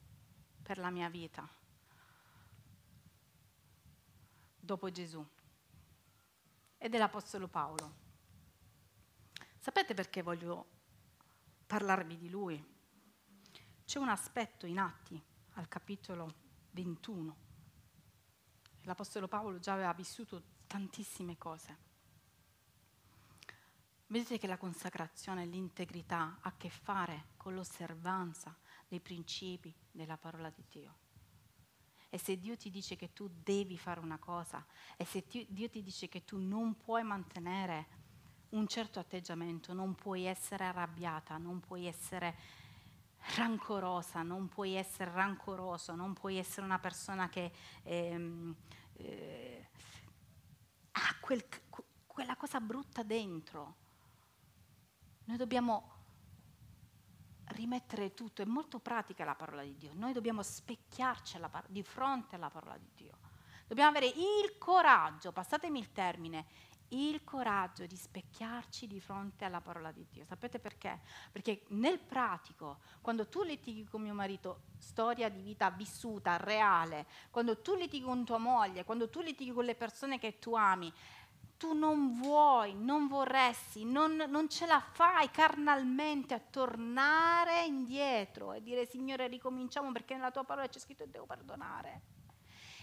[0.62, 1.48] per la mia vita
[4.70, 5.26] dopo Gesù
[6.78, 7.98] ed è l'Apostolo Paolo.
[9.58, 10.66] Sapete perché voglio
[11.66, 12.64] parlarvi di lui?
[13.84, 15.20] C'è un aspetto in Atti
[15.54, 16.34] al capitolo
[16.70, 17.36] 21.
[18.82, 21.88] L'Apostolo Paolo già aveva vissuto tantissime cose.
[24.06, 28.56] Vedete che la consacrazione e l'integrità ha a che fare con l'osservanza
[28.86, 31.09] dei principi della parola di Dio.
[32.10, 34.64] E se Dio ti dice che tu devi fare una cosa,
[34.96, 37.98] e se Dio ti dice che tu non puoi mantenere
[38.50, 42.36] un certo atteggiamento, non puoi essere arrabbiata, non puoi essere
[43.36, 47.52] rancorosa, non puoi essere rancoroso, non puoi essere una persona che
[47.84, 48.56] ehm,
[48.94, 49.68] eh,
[50.92, 51.44] ha quel,
[52.06, 53.76] quella cosa brutta dentro.
[55.26, 55.99] Noi dobbiamo
[57.50, 62.36] rimettere tutto, è molto pratica la parola di Dio, noi dobbiamo specchiarci par- di fronte
[62.36, 63.18] alla parola di Dio.
[63.66, 66.46] Dobbiamo avere il coraggio, passatemi il termine,
[66.90, 70.24] il coraggio di specchiarci di fronte alla parola di Dio.
[70.24, 71.00] Sapete perché?
[71.30, 77.60] Perché nel pratico, quando tu litighi con mio marito, storia di vita vissuta, reale, quando
[77.60, 80.92] tu litighi con tua moglie, quando tu litighi con le persone che tu ami,
[81.60, 88.62] tu non vuoi, non vorresti, non, non, ce la fai carnalmente a tornare indietro e
[88.62, 92.00] dire Signore ricominciamo perché nella tua parola c'è scritto devo perdonare.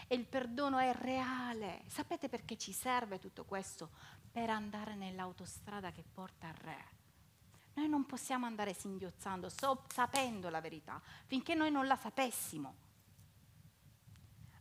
[0.07, 1.85] E il perdono è reale.
[1.87, 3.89] Sapete perché ci serve tutto questo?
[4.31, 6.85] Per andare nell'autostrada che porta al Re.
[7.73, 12.85] Noi non possiamo andare singhiozzando, so, sapendo la verità, finché noi non la sapessimo.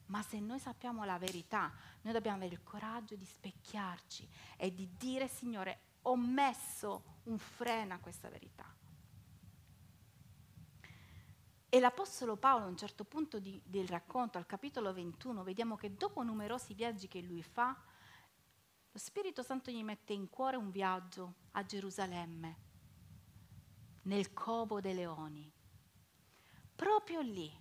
[0.07, 4.89] Ma se noi sappiamo la verità, noi dobbiamo avere il coraggio di specchiarci e di
[4.97, 8.73] dire, Signore, ho messo un freno a questa verità.
[11.69, 15.97] E l'Apostolo Paolo a un certo punto di, del racconto, al capitolo 21, vediamo che
[15.97, 17.77] dopo numerosi viaggi che lui fa,
[18.93, 22.57] lo Spirito Santo gli mette in cuore un viaggio a Gerusalemme,
[24.03, 25.53] nel Covo dei Leoni.
[26.75, 27.53] Proprio lì,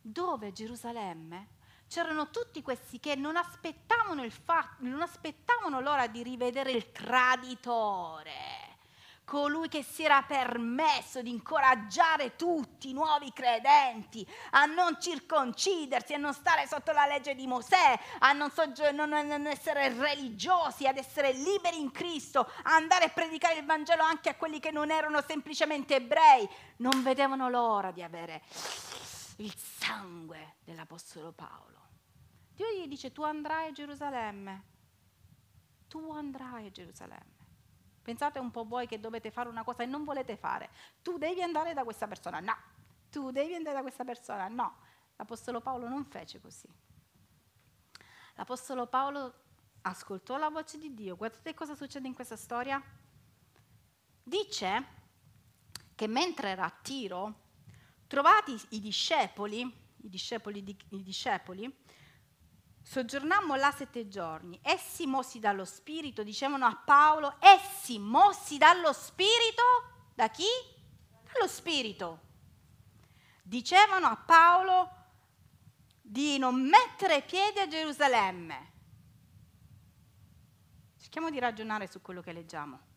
[0.00, 1.53] dove Gerusalemme
[1.94, 8.32] c'erano tutti questi che non aspettavano, fa- non aspettavano l'ora di rivedere il traditore
[9.24, 16.18] colui che si era permesso di incoraggiare tutti i nuovi credenti a non circoncidersi, a
[16.18, 20.96] non stare sotto la legge di Mosè, a non, soggi- non, non essere religiosi, ad
[20.96, 24.90] essere liberi in Cristo, a andare a predicare il Vangelo anche a quelli che non
[24.90, 26.46] erano semplicemente ebrei,
[26.78, 28.42] non vedevano l'ora di avere
[29.36, 31.83] il sangue dell'Apostolo Paolo.
[32.54, 34.64] Dio gli dice tu andrai a Gerusalemme,
[35.88, 37.32] tu andrai a Gerusalemme.
[38.02, 40.70] Pensate un po' voi che dovete fare una cosa e non volete fare.
[41.02, 42.38] Tu devi andare da questa persona.
[42.38, 42.54] No,
[43.10, 44.46] tu devi andare da questa persona.
[44.48, 44.76] No,
[45.16, 46.68] l'Apostolo Paolo non fece così.
[48.34, 49.34] L'Apostolo Paolo
[49.82, 51.16] ascoltò la voce di Dio.
[51.16, 52.82] Guardate cosa succede in questa storia.
[54.22, 54.86] Dice
[55.94, 57.42] che mentre era a Tiro,
[58.06, 61.83] trovati i discepoli, i discepoli, di, i discepoli
[62.84, 64.58] soggiornammo là sette giorni.
[64.62, 69.62] Essi mossi dallo Spirito, dicevano a Paolo, essi mossi dallo Spirito,
[70.14, 70.46] da chi?
[71.32, 72.20] Dallo Spirito.
[73.42, 74.90] Dicevano a Paolo
[76.00, 78.72] di non mettere piedi a Gerusalemme.
[81.00, 82.92] Cerchiamo di ragionare su quello che leggiamo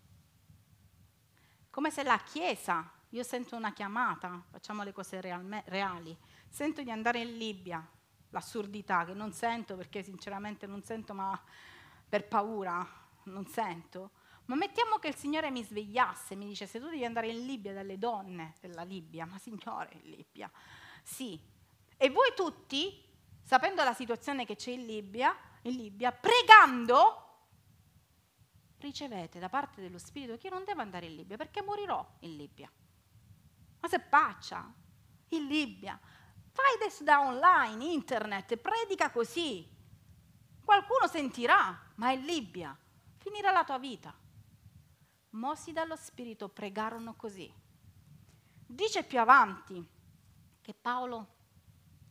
[1.78, 6.17] come se la Chiesa, io sento una chiamata, facciamo le cose realme, reali,
[6.50, 7.88] sento di andare in Libia,
[8.30, 11.40] l'assurdità che non sento perché sinceramente non sento ma
[12.08, 12.86] per paura,
[13.24, 14.12] non sento,
[14.46, 17.74] ma mettiamo che il Signore mi svegliasse, mi dice se tu devi andare in Libia
[17.74, 20.50] dalle donne della Libia, ma Signore in Libia,
[21.04, 21.40] sì,
[21.98, 23.04] e voi tutti,
[23.44, 27.24] sapendo la situazione che c'è in Libia, in Libia pregando
[28.80, 32.36] ricevete da parte dello Spirito che io non devo andare in Libia perché morirò in
[32.36, 32.72] Libia.
[33.80, 34.72] Ma se paccia,
[35.30, 36.00] in Libia,
[36.58, 39.63] fai adesso da online, internet, predica così.
[40.65, 42.76] Qualcuno sentirà, ma in Libia
[43.17, 44.12] finirà la tua vita.
[45.32, 47.54] Mossi dallo Spirito pregarono così.
[48.65, 49.88] Dice più avanti
[50.60, 51.36] che Paolo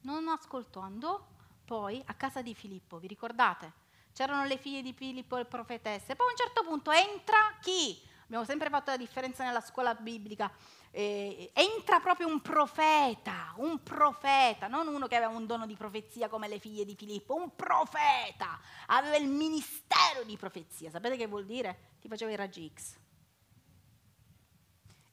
[0.03, 1.27] non ascoltò, andò
[1.65, 3.85] poi a casa di Filippo, vi ricordate?
[4.13, 6.17] c'erano le figlie di Filippo e profetesse.
[6.17, 8.01] Poi a un certo punto entra chi?
[8.25, 10.51] Abbiamo sempre fatto la differenza nella scuola biblica.
[10.99, 16.31] Eh, entra proprio un profeta, un profeta, non uno che aveva un dono di profezia
[16.31, 20.89] come le figlie di Filippo, un profeta, aveva il ministero di profezia.
[20.89, 21.97] Sapete che vuol dire?
[22.01, 22.97] Ti faceva i raggi X.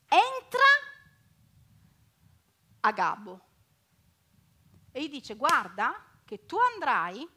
[0.07, 0.61] Entra
[2.79, 3.41] a Gabbo
[4.89, 7.27] e gli dice guarda che tu andrai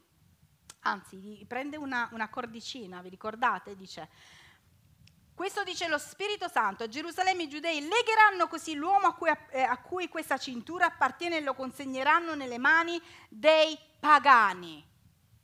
[0.86, 3.74] anzi prende una, una cordicina, vi ricordate?
[3.74, 4.08] Dice,
[5.36, 9.60] questo dice lo Spirito Santo, a Gerusalemme i giudei legheranno così l'uomo a cui, eh,
[9.60, 14.82] a cui questa cintura appartiene e lo consegneranno nelle mani dei pagani.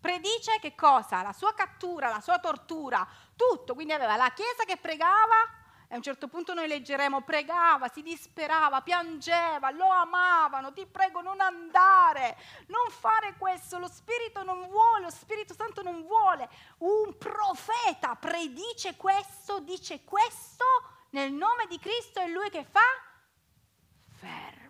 [0.00, 1.20] Predice che cosa?
[1.20, 3.74] La sua cattura, la sua tortura, tutto.
[3.74, 5.36] Quindi aveva la Chiesa che pregava,
[5.92, 11.20] e a un certo punto noi leggeremo, pregava, si disperava, piangeva, lo amavano, ti prego
[11.20, 16.48] non andare, non fare questo, lo Spirito non vuole, lo Spirito Santo non vuole.
[16.78, 20.64] Un profeta predice questo, dice questo
[21.10, 22.80] nel nome di Cristo e lui che fa?
[24.16, 24.61] Fermo.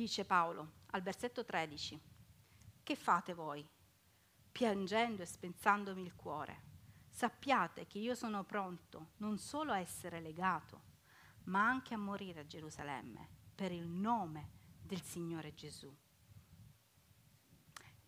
[0.00, 2.00] Dice Paolo, al versetto 13.
[2.82, 3.68] Che fate voi?
[4.50, 6.62] Piangendo e spenzandomi il cuore.
[7.10, 10.84] Sappiate che io sono pronto non solo a essere legato,
[11.44, 15.94] ma anche a morire a Gerusalemme per il nome del Signore Gesù.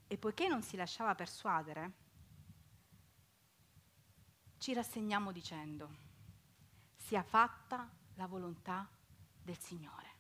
[0.07, 1.93] E poiché non si lasciava persuadere,
[4.57, 5.95] ci rassegniamo dicendo,
[6.97, 8.89] sia fatta la volontà
[9.43, 10.12] del Signore.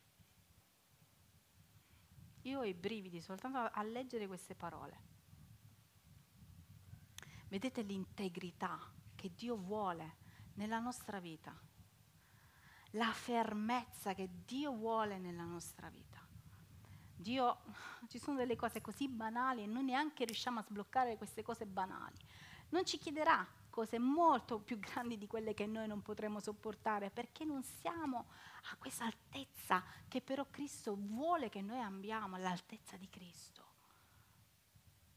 [2.43, 5.11] Io ho i brividi soltanto a leggere queste parole.
[7.49, 8.81] Vedete l'integrità
[9.15, 10.17] che Dio vuole
[10.55, 11.57] nella nostra vita,
[12.93, 16.21] la fermezza che Dio vuole nella nostra vita.
[17.15, 17.61] Dio,
[18.09, 22.17] ci sono delle cose così banali e noi neanche riusciamo a sbloccare queste cose banali.
[22.71, 27.45] Non ci chiederà cose molto più grandi di quelle che noi non potremo sopportare, perché
[27.45, 28.27] non siamo
[28.71, 33.61] a questa altezza che però Cristo vuole che noi abbiamo, l'altezza di Cristo.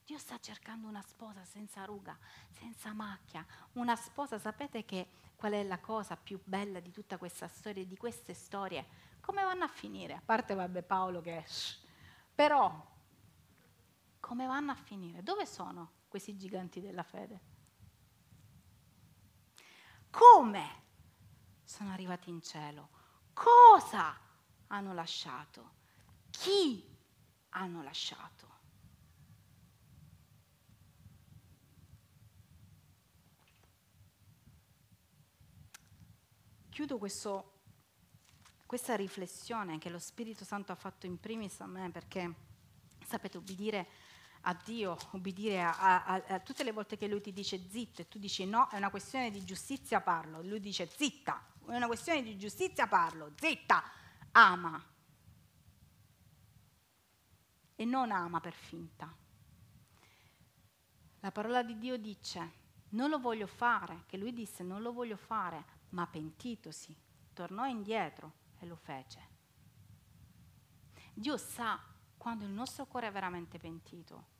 [0.06, 2.18] Dio sta cercando una sposa senza ruga,
[2.52, 7.48] senza macchia, una sposa, sapete che qual è la cosa più bella di tutta questa
[7.48, 8.86] storia, di queste storie?
[9.20, 10.14] Come vanno a finire?
[10.14, 11.44] A parte vabbè Paolo che...
[11.46, 11.80] Shh,
[12.34, 12.94] però,
[14.20, 15.24] come vanno a finire?
[15.24, 17.54] Dove sono questi giganti della fede?
[20.16, 20.84] Come
[21.66, 22.88] sono arrivati in cielo,
[23.34, 24.18] cosa
[24.68, 25.72] hanno lasciato,
[26.30, 26.82] chi
[27.50, 28.54] hanno lasciato.
[36.70, 37.60] Chiudo questo,
[38.66, 42.34] questa riflessione che lo Spirito Santo ha fatto in primis a me perché,
[43.06, 43.88] sapete, ubbidire
[44.48, 48.08] a Dio, obbedire a, a, a, tutte le volte che Lui ti dice zitto e
[48.08, 50.42] tu dici no, è una questione di giustizia, parlo.
[50.42, 53.84] Lui dice zitta, è una questione di giustizia, parlo, zitta,
[54.32, 54.84] ama.
[57.76, 59.14] E non ama per finta.
[61.20, 65.18] La parola di Dio dice non lo voglio fare, che lui disse non lo voglio
[65.18, 66.96] fare, ma pentitosi,
[67.34, 69.34] tornò indietro e lo fece.
[71.14, 71.82] Dio sa
[72.16, 74.34] quando il nostro cuore è veramente pentito.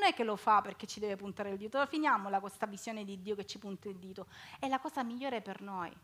[0.00, 3.20] Non è che lo fa perché ci deve puntare il dito, finiamola questa visione di
[3.20, 4.28] Dio che ci punta il dito,
[4.58, 5.94] è la cosa migliore per noi.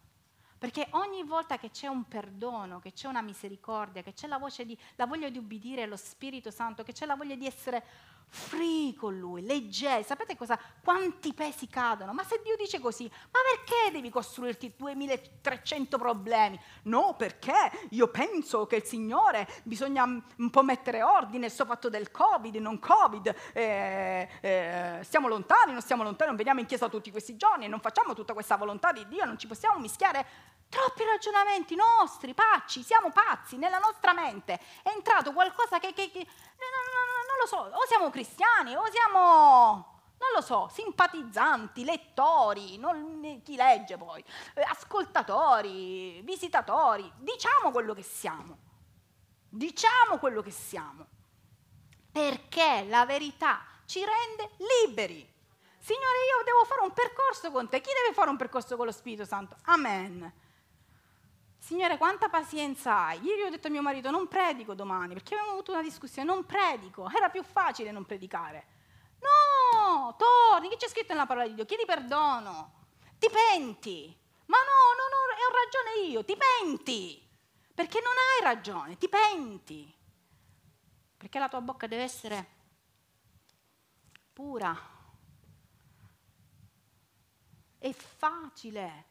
[0.59, 4.79] Perché ogni volta che c'è un perdono, che c'è una misericordia, che c'è la, di,
[4.97, 7.85] la voglia di ubbidire allo Spirito Santo, che c'è la voglia di essere
[8.29, 10.03] free con lui, leggeri.
[10.03, 10.59] Sapete cosa?
[10.83, 12.13] Quanti pesi cadono?
[12.13, 16.61] Ma se Dio dice così, ma perché devi costruirti 2300 problemi?
[16.83, 22.11] No, perché io penso che il Signore bisogna un po' mettere ordine, sto fatto del
[22.11, 27.11] Covid, non Covid, eh, eh, stiamo lontani, non stiamo lontani, non veniamo in chiesa tutti
[27.11, 31.77] questi giorni, non facciamo tutta questa volontà di Dio, non ci possiamo mischiare Troppi ragionamenti
[31.77, 37.16] nostri, pacci, siamo pazzi, nella nostra mente è entrato qualcosa che, che, che non, non,
[37.37, 43.57] non, lo so, o siamo cristiani o siamo, non lo so, simpatizzanti, lettori, non, chi
[43.57, 44.25] legge poi,
[44.55, 48.59] eh, ascoltatori, visitatori, diciamo quello che siamo,
[49.49, 51.07] diciamo quello che siamo,
[52.11, 54.55] perché la verità ci rende
[54.87, 55.35] liberi.
[55.79, 57.81] Signore, io devo fare un percorso con te.
[57.81, 59.57] Chi deve fare un percorso con lo Spirito Santo?
[59.67, 60.33] Amen.
[61.67, 63.21] Signore, quanta pazienza hai?
[63.25, 66.47] Ieri ho detto a mio marito, non predico domani, perché abbiamo avuto una discussione, non
[66.47, 68.67] predico, era più facile non predicare.
[69.19, 71.65] No, torni, che c'è scritto nella parola di Dio?
[71.65, 72.87] Chiedi perdono,
[73.19, 74.17] ti penti.
[74.45, 77.29] Ma no, no, no, ho ragione io, ti penti,
[77.75, 79.93] perché non hai ragione, ti penti.
[81.17, 82.47] Perché la tua bocca deve essere
[84.33, 84.73] pura.
[87.77, 89.07] È facile,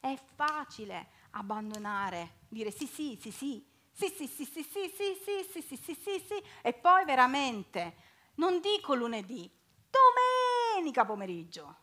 [0.00, 5.46] è facile abbandonare, dire sì, sì, sì, sì, sì, sì, sì, sì, sì, sì, sì,
[5.52, 7.96] sì, sì, sì, sì, sì, e poi veramente,
[8.36, 9.50] non dico lunedì,
[9.90, 11.76] domenica pomeriggio.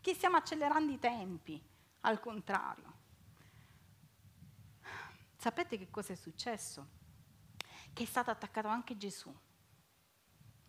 [0.00, 1.62] Che stiamo accelerando i tempi,
[2.00, 3.00] al contrario.
[5.36, 6.88] Sapete che cosa è successo?
[7.92, 9.32] Che è stato attaccato anche Gesù,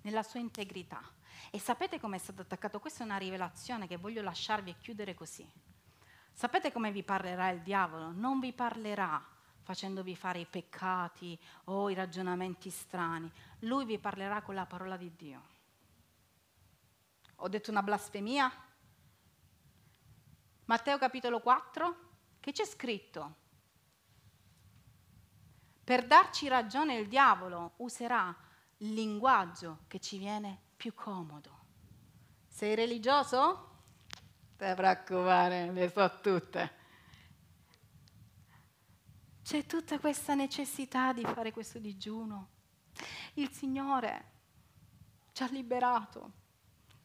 [0.03, 1.01] nella sua integrità.
[1.51, 2.79] E sapete come è stato attaccato?
[2.79, 5.47] Questa è una rivelazione che voglio lasciarvi e chiudere così.
[6.33, 8.11] Sapete come vi parlerà il diavolo?
[8.11, 9.23] Non vi parlerà
[9.63, 13.31] facendovi fare i peccati o i ragionamenti strani.
[13.59, 15.41] Lui vi parlerà con la parola di Dio.
[17.37, 18.51] Ho detto una blasfemia?
[20.65, 21.95] Matteo capitolo 4,
[22.39, 23.35] che c'è scritto?
[25.83, 28.35] Per darci ragione il diavolo userà
[28.77, 31.61] il linguaggio che ci viene più comodo.
[32.47, 33.72] Sei religioso?
[34.57, 36.81] Te preoccupare, le so tutte.
[39.43, 42.49] C'è tutta questa necessità di fare questo digiuno.
[43.33, 44.31] Il Signore
[45.33, 46.31] ci ha liberato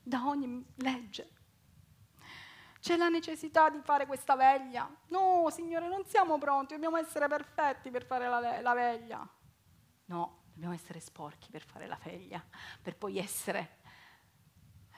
[0.02, 1.36] da ogni legge.
[2.80, 4.88] C'è la necessità di fare questa veglia.
[5.08, 9.28] No, Signore, non siamo pronti, dobbiamo essere perfetti per fare la, la veglia.
[10.06, 12.42] No, dobbiamo essere sporchi per fare la veglia,
[12.80, 13.78] per poi essere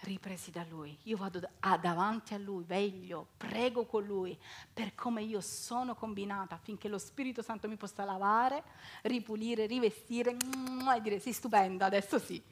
[0.01, 0.97] ripresi da Lui.
[1.05, 4.39] Io vado a, davanti a Lui, veglio, prego con Lui
[4.73, 8.63] per come io sono combinata affinché lo Spirito Santo mi possa lavare,
[9.03, 12.43] ripulire, rivestire e dire sì, stupenda, adesso sì.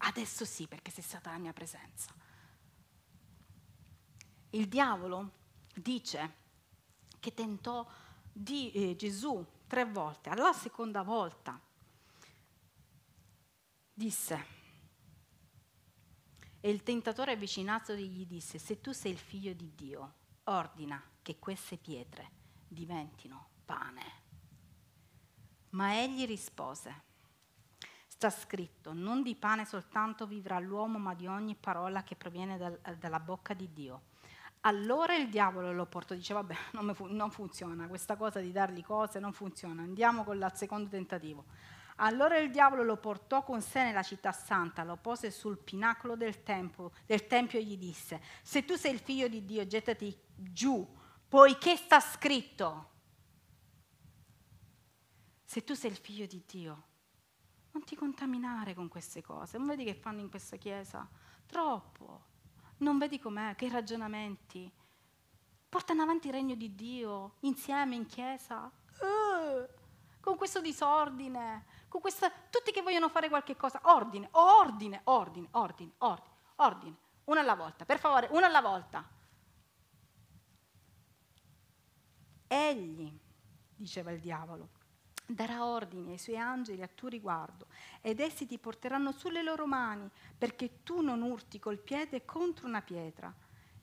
[0.00, 2.12] Adesso sì, perché sei stata la mia presenza.
[4.50, 5.30] Il diavolo
[5.74, 6.34] dice
[7.18, 7.86] che tentò
[8.32, 11.60] di eh, Gesù tre volte, alla seconda volta
[13.92, 14.57] disse,
[16.60, 21.38] e il tentatore avvicinato gli disse, se tu sei il figlio di Dio, ordina che
[21.38, 22.30] queste pietre
[22.66, 24.26] diventino pane.
[25.70, 27.02] Ma egli rispose,
[28.06, 32.80] sta scritto, non di pane soltanto vivrà l'uomo, ma di ogni parola che proviene dal,
[32.98, 34.02] dalla bocca di Dio.
[34.62, 38.82] Allora il diavolo lo portò, dice vabbè, non, fu- non funziona, questa cosa di dargli
[38.82, 41.44] cose non funziona, andiamo con il secondo tentativo.
[42.00, 46.42] Allora il diavolo lo portò con sé nella città santa, lo pose sul pinacolo del,
[46.42, 50.86] tempo, del tempio e gli disse, se tu sei il figlio di Dio, gettati giù,
[51.28, 52.90] poiché sta scritto.
[55.44, 56.82] Se tu sei il figlio di Dio,
[57.72, 59.58] non ti contaminare con queste cose.
[59.58, 61.08] Non vedi che fanno in questa chiesa?
[61.46, 62.26] Troppo.
[62.78, 64.70] Non vedi com'è, che ragionamenti.
[65.68, 68.70] Portano avanti il regno di Dio insieme in chiesa.
[69.00, 69.66] Uh,
[70.20, 75.92] con questo disordine, con questa, tutti che vogliono fare qualche cosa, ordine, ordine, ordine, ordine,
[75.98, 79.16] ordine, ordine, una alla volta, per favore, una alla volta.
[82.46, 83.12] Egli,
[83.74, 84.70] diceva il diavolo,
[85.26, 87.66] darà ordini ai suoi angeli a tuo riguardo
[88.00, 92.82] ed essi ti porteranno sulle loro mani perché tu non urti col piede contro una
[92.82, 93.32] pietra.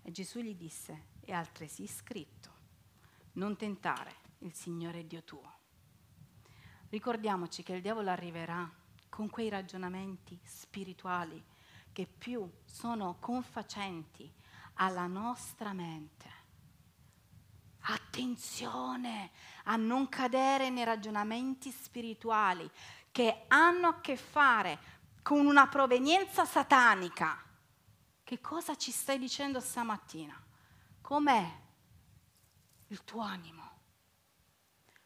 [0.02, 2.50] E Gesù gli disse, è altresì scritto,
[3.34, 5.55] non tentare il Signore Dio tuo.
[6.96, 8.72] Ricordiamoci che il diavolo arriverà
[9.10, 11.44] con quei ragionamenti spirituali
[11.92, 14.32] che più sono confacenti
[14.76, 16.30] alla nostra mente.
[17.80, 19.32] Attenzione
[19.66, 22.72] a non cadere nei ragionamenti spirituali
[23.12, 24.80] che hanno a che fare
[25.22, 27.44] con una provenienza satanica.
[28.24, 30.42] Che cosa ci stai dicendo stamattina?
[31.02, 31.60] Com'è
[32.88, 33.65] il tuo animo?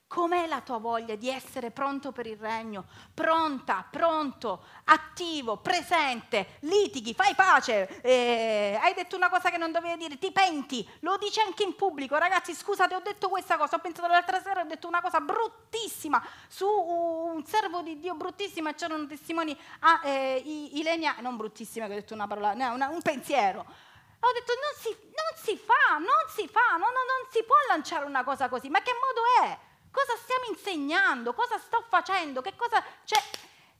[0.10, 2.86] Com'è la tua voglia di essere pronto per il regno?
[3.14, 9.97] Pronta, pronto, attivo, presente, litighi, fai pace, eh, hai detto una cosa che non dovevi
[9.97, 12.18] dire, ti penti, lo dici anche in pubblico.
[12.18, 16.20] Ragazzi, scusate, ho detto questa cosa, ho pensato l'altra sera, ho detto una cosa bruttissima
[16.47, 20.41] su un servo di Dio bruttissima, c'erano testimoni, a eh,
[20.74, 23.60] Ilenia, non bruttissima che ho detto una parola, no, una, un pensiero.
[23.60, 27.55] Ho detto non si, non si fa, non si fa, no, no, non si può
[27.68, 29.68] lanciare una cosa così, ma che modo è?
[29.92, 31.34] Cosa stiamo insegnando?
[31.34, 32.42] Cosa sto facendo?
[32.42, 32.84] Che cosa...
[33.04, 33.20] Cioè,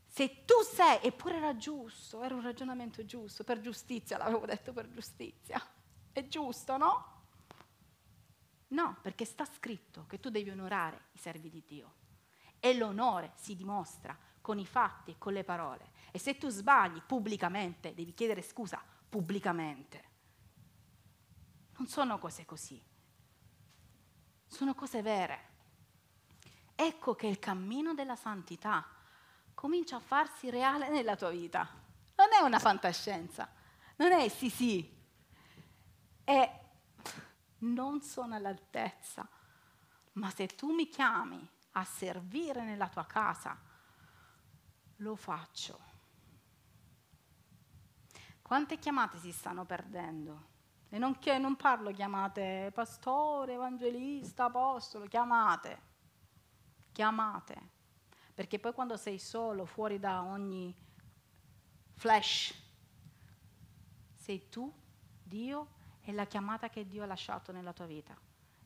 [0.06, 4.90] se tu sei, eppure era giusto, era un ragionamento giusto, per giustizia, l'avevo detto per
[4.90, 5.62] giustizia.
[6.12, 7.18] È giusto, no?
[8.70, 11.94] No, perché sta scritto che tu devi onorare i servi di Dio.
[12.60, 15.92] E l'onore si dimostra con i fatti e con le parole.
[16.12, 20.08] E se tu sbagli pubblicamente, devi chiedere scusa pubblicamente.
[21.78, 22.84] Non sono cose così.
[24.46, 25.49] Sono cose vere.
[26.82, 28.88] Ecco che il cammino della santità
[29.54, 31.68] comincia a farsi reale nella tua vita.
[32.16, 33.50] Non è una fantascienza,
[33.98, 34.90] non è sì sì,
[36.24, 36.60] è
[37.58, 39.28] non sono all'altezza,
[40.14, 43.60] ma se tu mi chiami a servire nella tua casa,
[44.96, 45.80] lo faccio.
[48.42, 50.48] Quante chiamate si stanno perdendo?
[50.88, 55.88] E non, non parlo chiamate pastore, evangelista, apostolo, chiamate
[56.92, 57.56] chiamate,
[58.34, 60.74] perché poi quando sei solo, fuori da ogni
[61.94, 62.54] flash,
[64.16, 64.72] sei tu,
[65.24, 68.18] Dio, e la chiamata che Dio ha lasciato nella tua vita.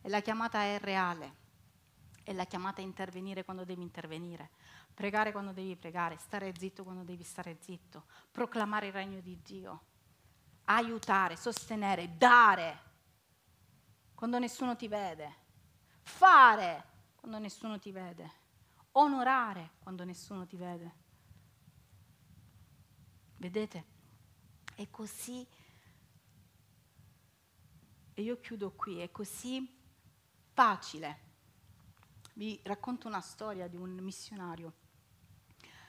[0.02, 1.36] E la chiamata è reale,
[2.24, 4.52] è la chiamata a intervenire quando devi intervenire,
[4.94, 9.82] pregare quando devi pregare, stare zitto quando devi stare zitto, proclamare il regno di Dio,
[10.66, 12.92] aiutare, sostenere, dare.
[14.14, 15.36] Quando nessuno ti vede,
[16.02, 16.92] fare
[17.24, 18.30] quando nessuno ti vede,
[18.92, 20.94] onorare quando nessuno ti vede.
[23.38, 23.86] Vedete?
[24.76, 25.48] È così,
[28.14, 29.66] e io chiudo qui, è così
[30.52, 31.20] facile.
[32.34, 34.74] Vi racconto una storia di un missionario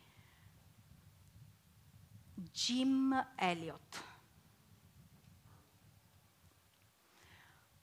[2.32, 4.08] Jim Elliott.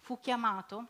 [0.08, 0.88] Fu chiamato,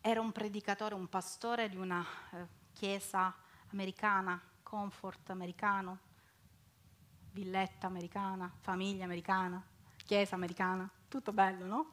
[0.00, 3.32] era un predicatore, un pastore di una eh, chiesa
[3.70, 5.98] americana, comfort americano,
[7.30, 9.64] villetta americana, famiglia americana,
[10.04, 11.92] chiesa americana, tutto bello, no?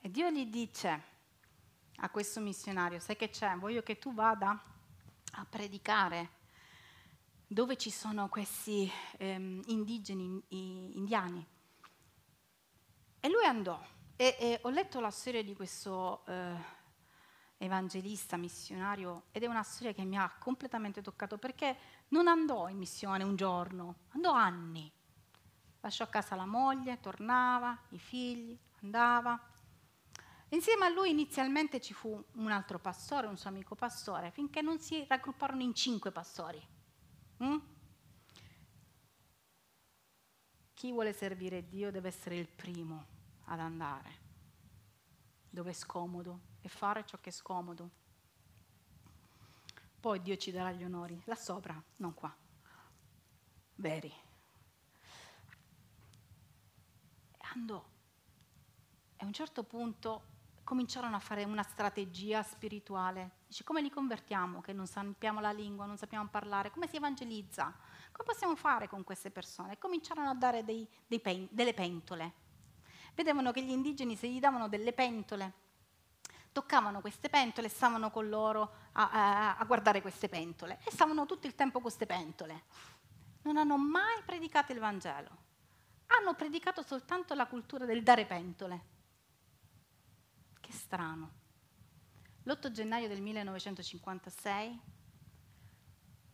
[0.00, 1.02] E Dio gli dice
[1.96, 3.56] a questo missionario, sai che c'è?
[3.56, 4.62] Voglio che tu vada
[5.32, 6.30] a predicare
[7.48, 8.88] dove ci sono questi
[9.18, 11.51] ehm, indigeni indiani
[13.24, 13.80] e lui andò
[14.16, 16.54] e, e ho letto la storia di questo eh,
[17.58, 21.76] evangelista, missionario, ed è una storia che mi ha completamente toccato perché
[22.08, 24.90] non andò in missione un giorno, andò anni.
[25.80, 29.40] Lasciò a casa la moglie, tornava, i figli, andava.
[30.48, 34.80] Insieme a lui inizialmente ci fu un altro pastore, un suo amico pastore, finché non
[34.80, 36.60] si raggrupparono in cinque pastori.
[37.42, 37.56] Mm?
[40.74, 43.11] Chi vuole servire Dio deve essere il primo
[43.46, 44.20] ad andare
[45.52, 47.90] dove è scomodo e fare ciò che è scomodo.
[50.00, 52.34] Poi Dio ci darà gli onori, là sopra, non qua.
[53.74, 54.12] Veri.
[57.54, 57.84] Andò.
[59.16, 60.30] E a un certo punto
[60.64, 63.40] cominciarono a fare una strategia spirituale.
[63.46, 66.70] Dice, come li convertiamo che non sappiamo la lingua, non sappiamo parlare?
[66.70, 67.74] Come si evangelizza?
[68.10, 69.78] Come possiamo fare con queste persone?
[69.78, 72.41] Cominciarono a dare dei, dei pen, delle pentole.
[73.14, 75.52] Vedevano che gli indigeni se gli davano delle pentole,
[76.52, 81.26] toccavano queste pentole e stavano con loro a, a, a guardare queste pentole e stavano
[81.26, 82.64] tutto il tempo con queste pentole.
[83.42, 85.30] Non hanno mai predicato il Vangelo.
[86.06, 88.84] hanno predicato soltanto la cultura del dare pentole.
[90.60, 91.40] Che strano.
[92.44, 94.80] L'8 gennaio del 1956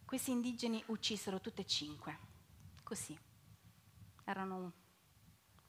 [0.09, 2.19] questi indigeni uccisero tutte e cinque,
[2.83, 3.15] così.
[4.25, 4.73] Erano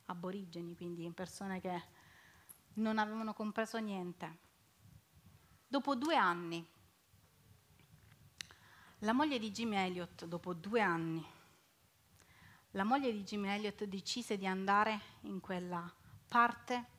[0.10, 1.84] aborigeni, quindi persone che
[2.76, 4.38] non avevano compreso niente.
[5.68, 6.66] Dopo due anni,
[9.00, 11.26] la moglie di Jimmy Elliott, dopo due anni,
[12.72, 15.92] la moglie di Jimmy Elliott decise di andare in quella
[16.28, 16.98] parte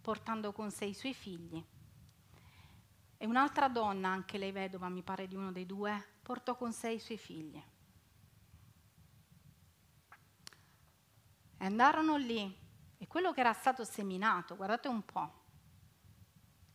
[0.00, 1.64] portando con sé i suoi figli.
[3.16, 6.90] E un'altra donna, anche lei vedova, mi pare di uno dei due, portò con sé
[6.90, 7.60] i suoi figli.
[11.58, 12.56] E andarono lì
[12.96, 15.32] e quello che era stato seminato, guardate un po',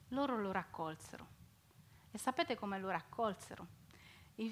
[0.09, 1.27] loro lo raccolsero.
[2.11, 3.81] E sapete come lo raccolsero?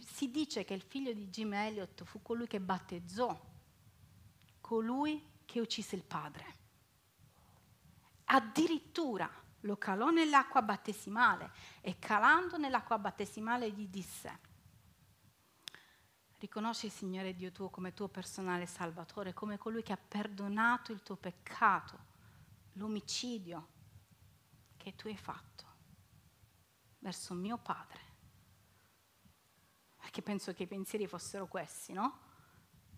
[0.04, 3.50] Si dice che il figlio di Jim Elliot fu colui che battezzò
[4.60, 6.60] colui che uccise il padre.
[8.26, 9.30] Addirittura
[9.62, 11.52] lo calò nell'acqua battesimale
[11.82, 14.40] e calando nell'acqua battesimale gli disse,
[16.42, 21.04] riconosci il Signore Dio tuo come tuo personale salvatore, come colui che ha perdonato il
[21.04, 22.10] tuo peccato,
[22.74, 23.68] l'omicidio
[24.76, 25.66] che tu hai fatto
[26.98, 28.00] verso mio padre.
[29.98, 32.20] Perché penso che i pensieri fossero questi, no?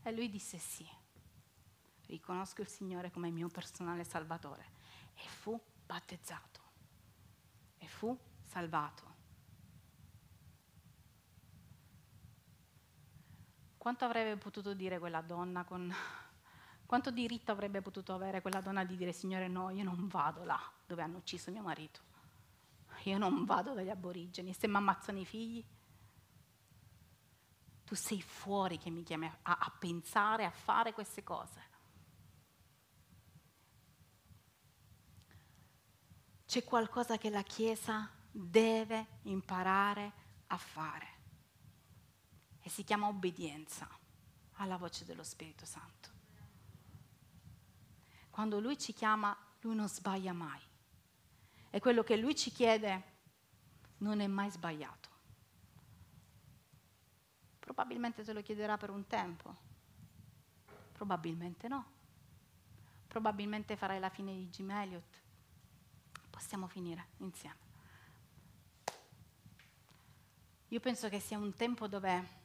[0.02, 0.90] E lui disse sì
[2.08, 4.72] riconosco il Signore come mio personale salvatore.
[5.16, 6.62] E fu battezzato.
[7.78, 9.13] E fu salvato.
[13.84, 15.94] Quanto avrebbe potuto dire quella donna con...
[16.86, 20.58] Quanto diritto avrebbe potuto avere quella donna di dire Signore no, io non vado là
[20.86, 22.00] dove hanno ucciso mio marito.
[23.04, 24.54] Io non vado dagli aborigeni.
[24.54, 25.62] Se mi ammazzano i figli,
[27.84, 31.72] tu sei fuori che mi chiami a, a pensare, a fare queste cose.
[36.46, 40.14] c'è qualcosa che la Chiesa deve imparare
[40.48, 41.13] a fare
[42.64, 43.88] e si chiama obbedienza
[44.54, 46.10] alla voce dello Spirito Santo.
[48.30, 50.62] Quando Lui ci chiama, Lui non sbaglia mai.
[51.70, 53.12] E quello che Lui ci chiede
[53.98, 55.10] non è mai sbagliato.
[57.60, 59.56] Probabilmente te lo chiederà per un tempo,
[60.94, 61.92] probabilmente no.
[63.08, 65.22] Probabilmente farai la fine di Jim Elliott,
[66.30, 67.72] possiamo finire insieme.
[70.70, 72.42] Io penso che sia un tempo dove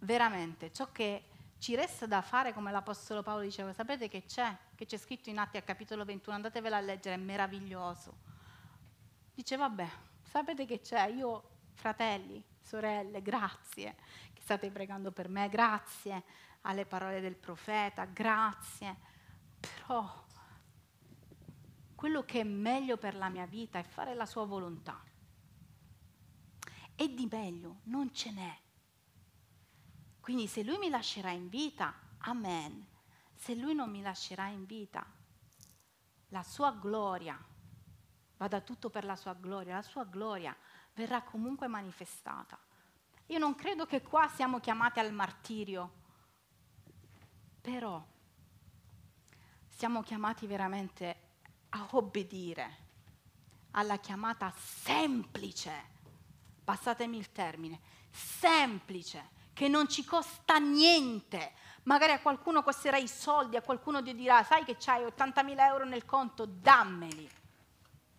[0.00, 1.24] veramente ciò che
[1.58, 5.38] ci resta da fare, come l'Apostolo Paolo diceva, sapete che c'è, che c'è scritto in
[5.38, 8.16] Atti al capitolo 21, andatevela a leggere, è meraviglioso.
[9.34, 9.88] Dice, vabbè,
[10.22, 13.96] sapete che c'è, io, fratelli, sorelle, grazie
[14.32, 16.22] che state pregando per me, grazie
[16.62, 18.96] alle parole del profeta, grazie,
[19.58, 20.26] però
[21.94, 25.02] quello che è meglio per la mia vita è fare la sua volontà.
[26.94, 28.58] E di meglio non ce n'è.
[30.28, 32.86] Quindi se lui mi lascerà in vita, amen.
[33.34, 35.02] Se lui non mi lascerà in vita,
[36.28, 37.42] la sua gloria,
[38.36, 40.54] vada tutto per la sua gloria, la sua gloria
[40.92, 42.58] verrà comunque manifestata.
[43.28, 45.92] Io non credo che qua siamo chiamati al martirio,
[47.62, 48.06] però
[49.66, 51.20] siamo chiamati veramente
[51.70, 52.76] a obbedire
[53.70, 55.72] alla chiamata semplice,
[56.64, 61.54] passatemi il termine, semplice, che non ci costa niente.
[61.82, 65.84] Magari a qualcuno costerà i soldi, a qualcuno ti dirà, sai che c'hai 80.000 euro
[65.84, 67.28] nel conto, dammeli.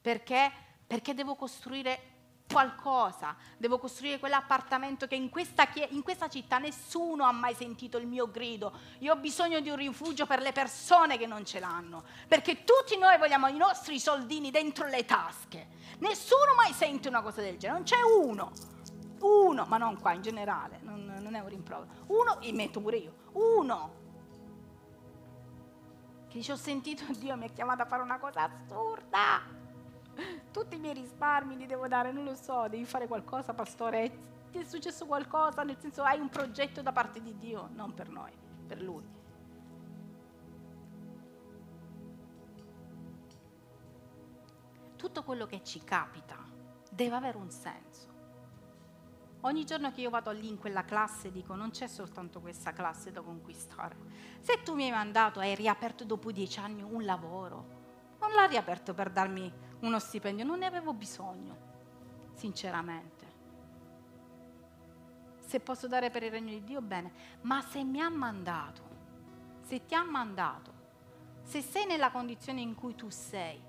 [0.02, 0.52] Perché?
[0.86, 2.18] Perché devo costruire
[2.52, 8.06] qualcosa, devo costruire quell'appartamento che in questa, in questa, città nessuno ha mai sentito il
[8.06, 8.74] mio grido.
[8.98, 12.98] Io ho bisogno di un rifugio per le persone che non ce l'hanno, perché tutti
[12.98, 15.68] noi vogliamo i nostri soldini dentro le tasche.
[16.00, 18.52] Nessuno mai sente una cosa del genere, non c'è uno,
[19.22, 22.98] uno, ma non qua in generale, non, non è un rimprovero, uno, e metto pure
[22.98, 23.98] io, uno
[26.28, 29.58] che dice ho sentito Dio mi ha chiamato a fare una cosa assurda
[30.52, 34.28] tutti i miei risparmi li devo dare, non lo so, devi fare qualcosa, pastore.
[34.52, 35.64] Ti è successo qualcosa?
[35.64, 38.32] Nel senso hai un progetto da parte di Dio, non per noi,
[38.68, 39.18] per Lui.
[44.96, 46.38] Tutto quello che ci capita
[46.92, 48.09] deve avere un senso.
[49.42, 53.12] Ogni giorno che io vado lì in quella classe dico non c'è soltanto questa classe
[53.12, 53.96] da conquistare.
[54.42, 57.78] Se tu mi hai mandato, hai riaperto dopo dieci anni un lavoro,
[58.20, 61.58] non l'ha riaperto per darmi uno stipendio, non ne avevo bisogno,
[62.34, 63.28] sinceramente.
[65.40, 67.12] Se posso dare per il regno di Dio, bene,
[67.42, 68.82] ma se mi ha mandato,
[69.62, 70.74] se ti ha mandato,
[71.44, 73.60] se sei nella condizione in cui tu sei,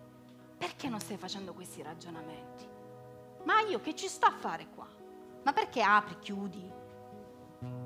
[0.58, 2.68] perché non stai facendo questi ragionamenti?
[3.44, 4.99] Ma io che ci sto a fare qua?
[5.42, 6.70] Ma perché apri, chiudi,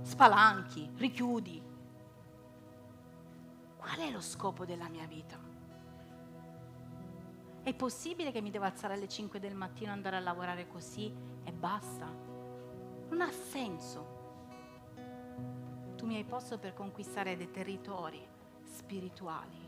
[0.02, 1.62] spalanchi, richiudi?
[3.76, 5.38] Qual è lo scopo della mia vita?
[7.62, 11.52] È possibile che mi devo alzare alle 5 del mattino andare a lavorare così e
[11.52, 12.06] basta?
[13.08, 14.12] Non ha senso.
[15.96, 18.26] Tu mi hai posto per conquistare dei territori
[18.64, 19.62] spirituali.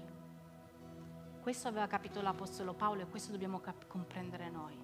[1.40, 4.76] Questo aveva capito l'Apostolo Paolo e questo dobbiamo cap- comprendere noi.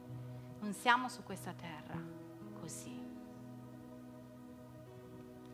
[0.61, 2.22] Non siamo su questa terra
[2.63, 2.97] così.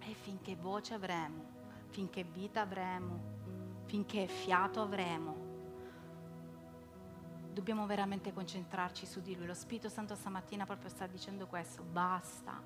[0.00, 1.44] E finché voce avremo,
[1.88, 3.18] finché vita avremo,
[3.86, 5.36] finché fiato avremo,
[7.52, 9.46] dobbiamo veramente concentrarci su di Lui.
[9.46, 12.60] Lo Spirito Santo stamattina proprio sta dicendo questo, basta,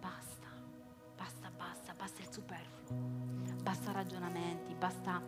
[0.00, 0.46] basta,
[1.16, 2.96] basta, basta, basta il superfluo,
[3.60, 5.20] basta ragionamenti, basta,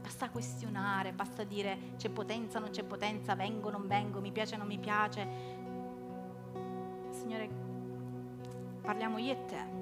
[0.00, 4.66] basta questionare, basta dire c'è potenza, non c'è potenza, vengo, non vengo, mi piace, non
[4.66, 5.57] mi piace.
[7.18, 7.48] Signore,
[8.80, 9.78] parliamo io e te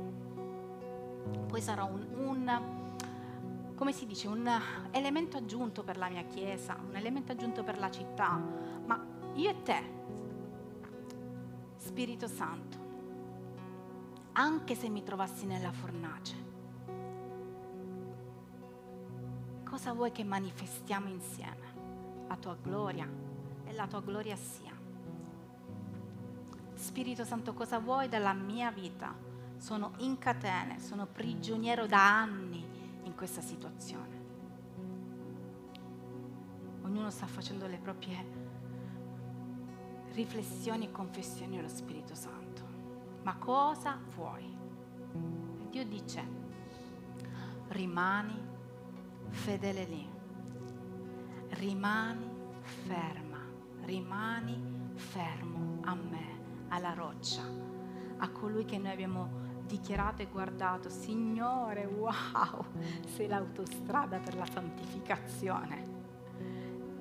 [1.47, 4.49] poi sarà un, un, come si dice, un
[4.91, 8.41] elemento aggiunto per la mia chiesa, un elemento aggiunto per la città,
[8.84, 9.03] ma
[9.34, 9.82] io e te,
[11.76, 12.84] Spirito Santo,
[14.32, 16.45] anche se mi trovassi nella fornace,
[19.64, 21.74] cosa vuoi che manifestiamo insieme?
[22.28, 23.09] La tua gloria
[23.64, 24.76] e la tua gloria sia.
[26.77, 29.27] Spirito Santo, cosa vuoi dalla mia vita?
[29.59, 32.64] sono in catene, sono prigioniero da anni
[33.03, 34.24] in questa situazione.
[36.83, 38.45] Ognuno sta facendo le proprie
[40.12, 42.64] riflessioni e confessioni allo Spirito Santo.
[43.22, 44.57] Ma cosa vuoi?
[45.70, 46.22] Dio dice,
[47.68, 48.39] rimani
[49.29, 50.09] fedele lì,
[51.51, 52.31] rimani
[52.62, 53.41] ferma,
[53.83, 56.36] rimani fermo a me,
[56.69, 57.43] alla roccia,
[58.19, 62.64] a colui che noi abbiamo dichiarato e guardato, Signore, wow,
[63.14, 65.95] sei l'autostrada per la santificazione.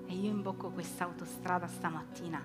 [0.05, 2.41] E io imbocco questa autostrada stamattina,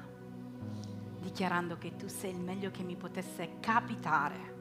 [1.20, 4.58] dichiarando che tu sei il meglio che mi potesse capitare.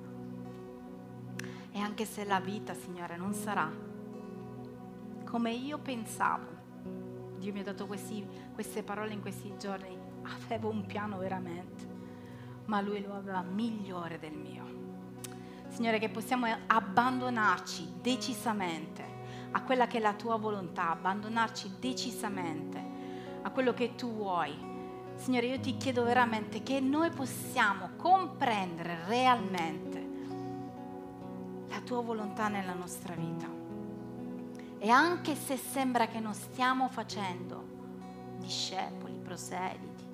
[1.72, 3.88] E anche se la vita, Signore, non sarà
[5.30, 6.48] come io pensavo,
[7.38, 11.89] Dio mi ha dato questi, queste parole in questi giorni, avevo un piano veramente,
[12.70, 14.64] ma Lui lo aveva migliore del mio.
[15.70, 19.18] Signore, che possiamo abbandonarci decisamente
[19.52, 22.88] a quella che è la tua volontà, abbandonarci decisamente
[23.42, 24.56] a quello che tu vuoi.
[25.16, 30.08] Signore, io ti chiedo veramente che noi possiamo comprendere realmente
[31.70, 33.48] la tua volontà nella nostra vita.
[34.78, 37.78] E anche se sembra che non stiamo facendo
[38.38, 40.06] discepoli, proseliti,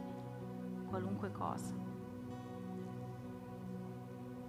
[0.88, 1.85] qualunque cosa,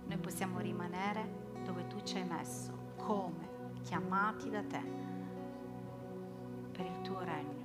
[0.06, 3.46] noi possiamo rimanere dove tu ci hai messo, come
[3.82, 4.82] chiamati da te
[6.72, 7.55] per il tuo regno.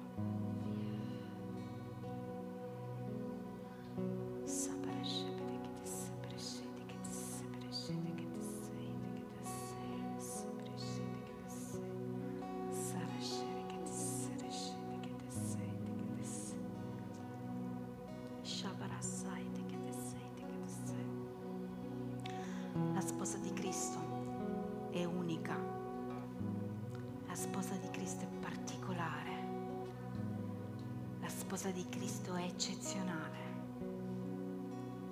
[31.51, 33.39] Sposa di Cristo è eccezionale.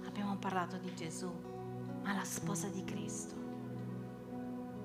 [0.05, 1.30] Abbiamo parlato di Gesù,
[2.01, 3.36] ma la sposa di Cristo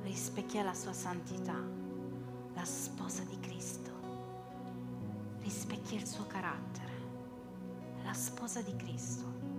[0.03, 1.57] rispecchia la sua santità.
[2.55, 3.91] La sposa di Cristo
[5.43, 6.93] rispecchia il suo carattere.
[8.03, 9.54] La sposa di Cristo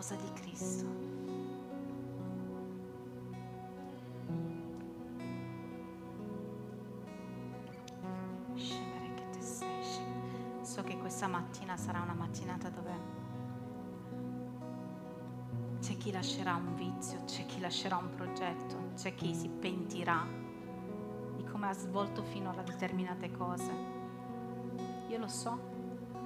[0.00, 1.08] sposa di Cristo.
[10.62, 13.18] So che questa mattina sarà una mattinata dove
[15.80, 20.24] c'è chi lascerà un vizio, c'è chi lascerà un progetto, c'è chi si pentirà
[21.36, 23.72] di come ha svolto finora determinate cose.
[25.08, 25.58] Io lo so,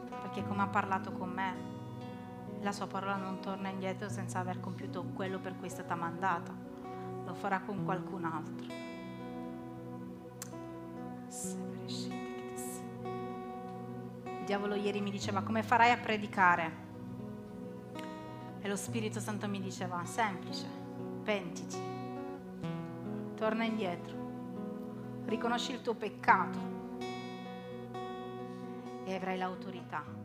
[0.09, 1.74] perché come ha parlato con me,
[2.65, 6.51] la sua parola non torna indietro senza aver compiuto quello per cui è stata mandata,
[7.27, 8.67] lo farà con qualcun altro.
[14.25, 16.83] Il diavolo ieri mi diceva come farai a predicare?
[18.63, 20.67] E lo Spirito Santo mi diceva semplice,
[21.23, 21.77] pentiti,
[23.35, 24.17] torna indietro,
[25.27, 26.59] riconosci il tuo peccato
[29.05, 30.24] e avrai l'autorità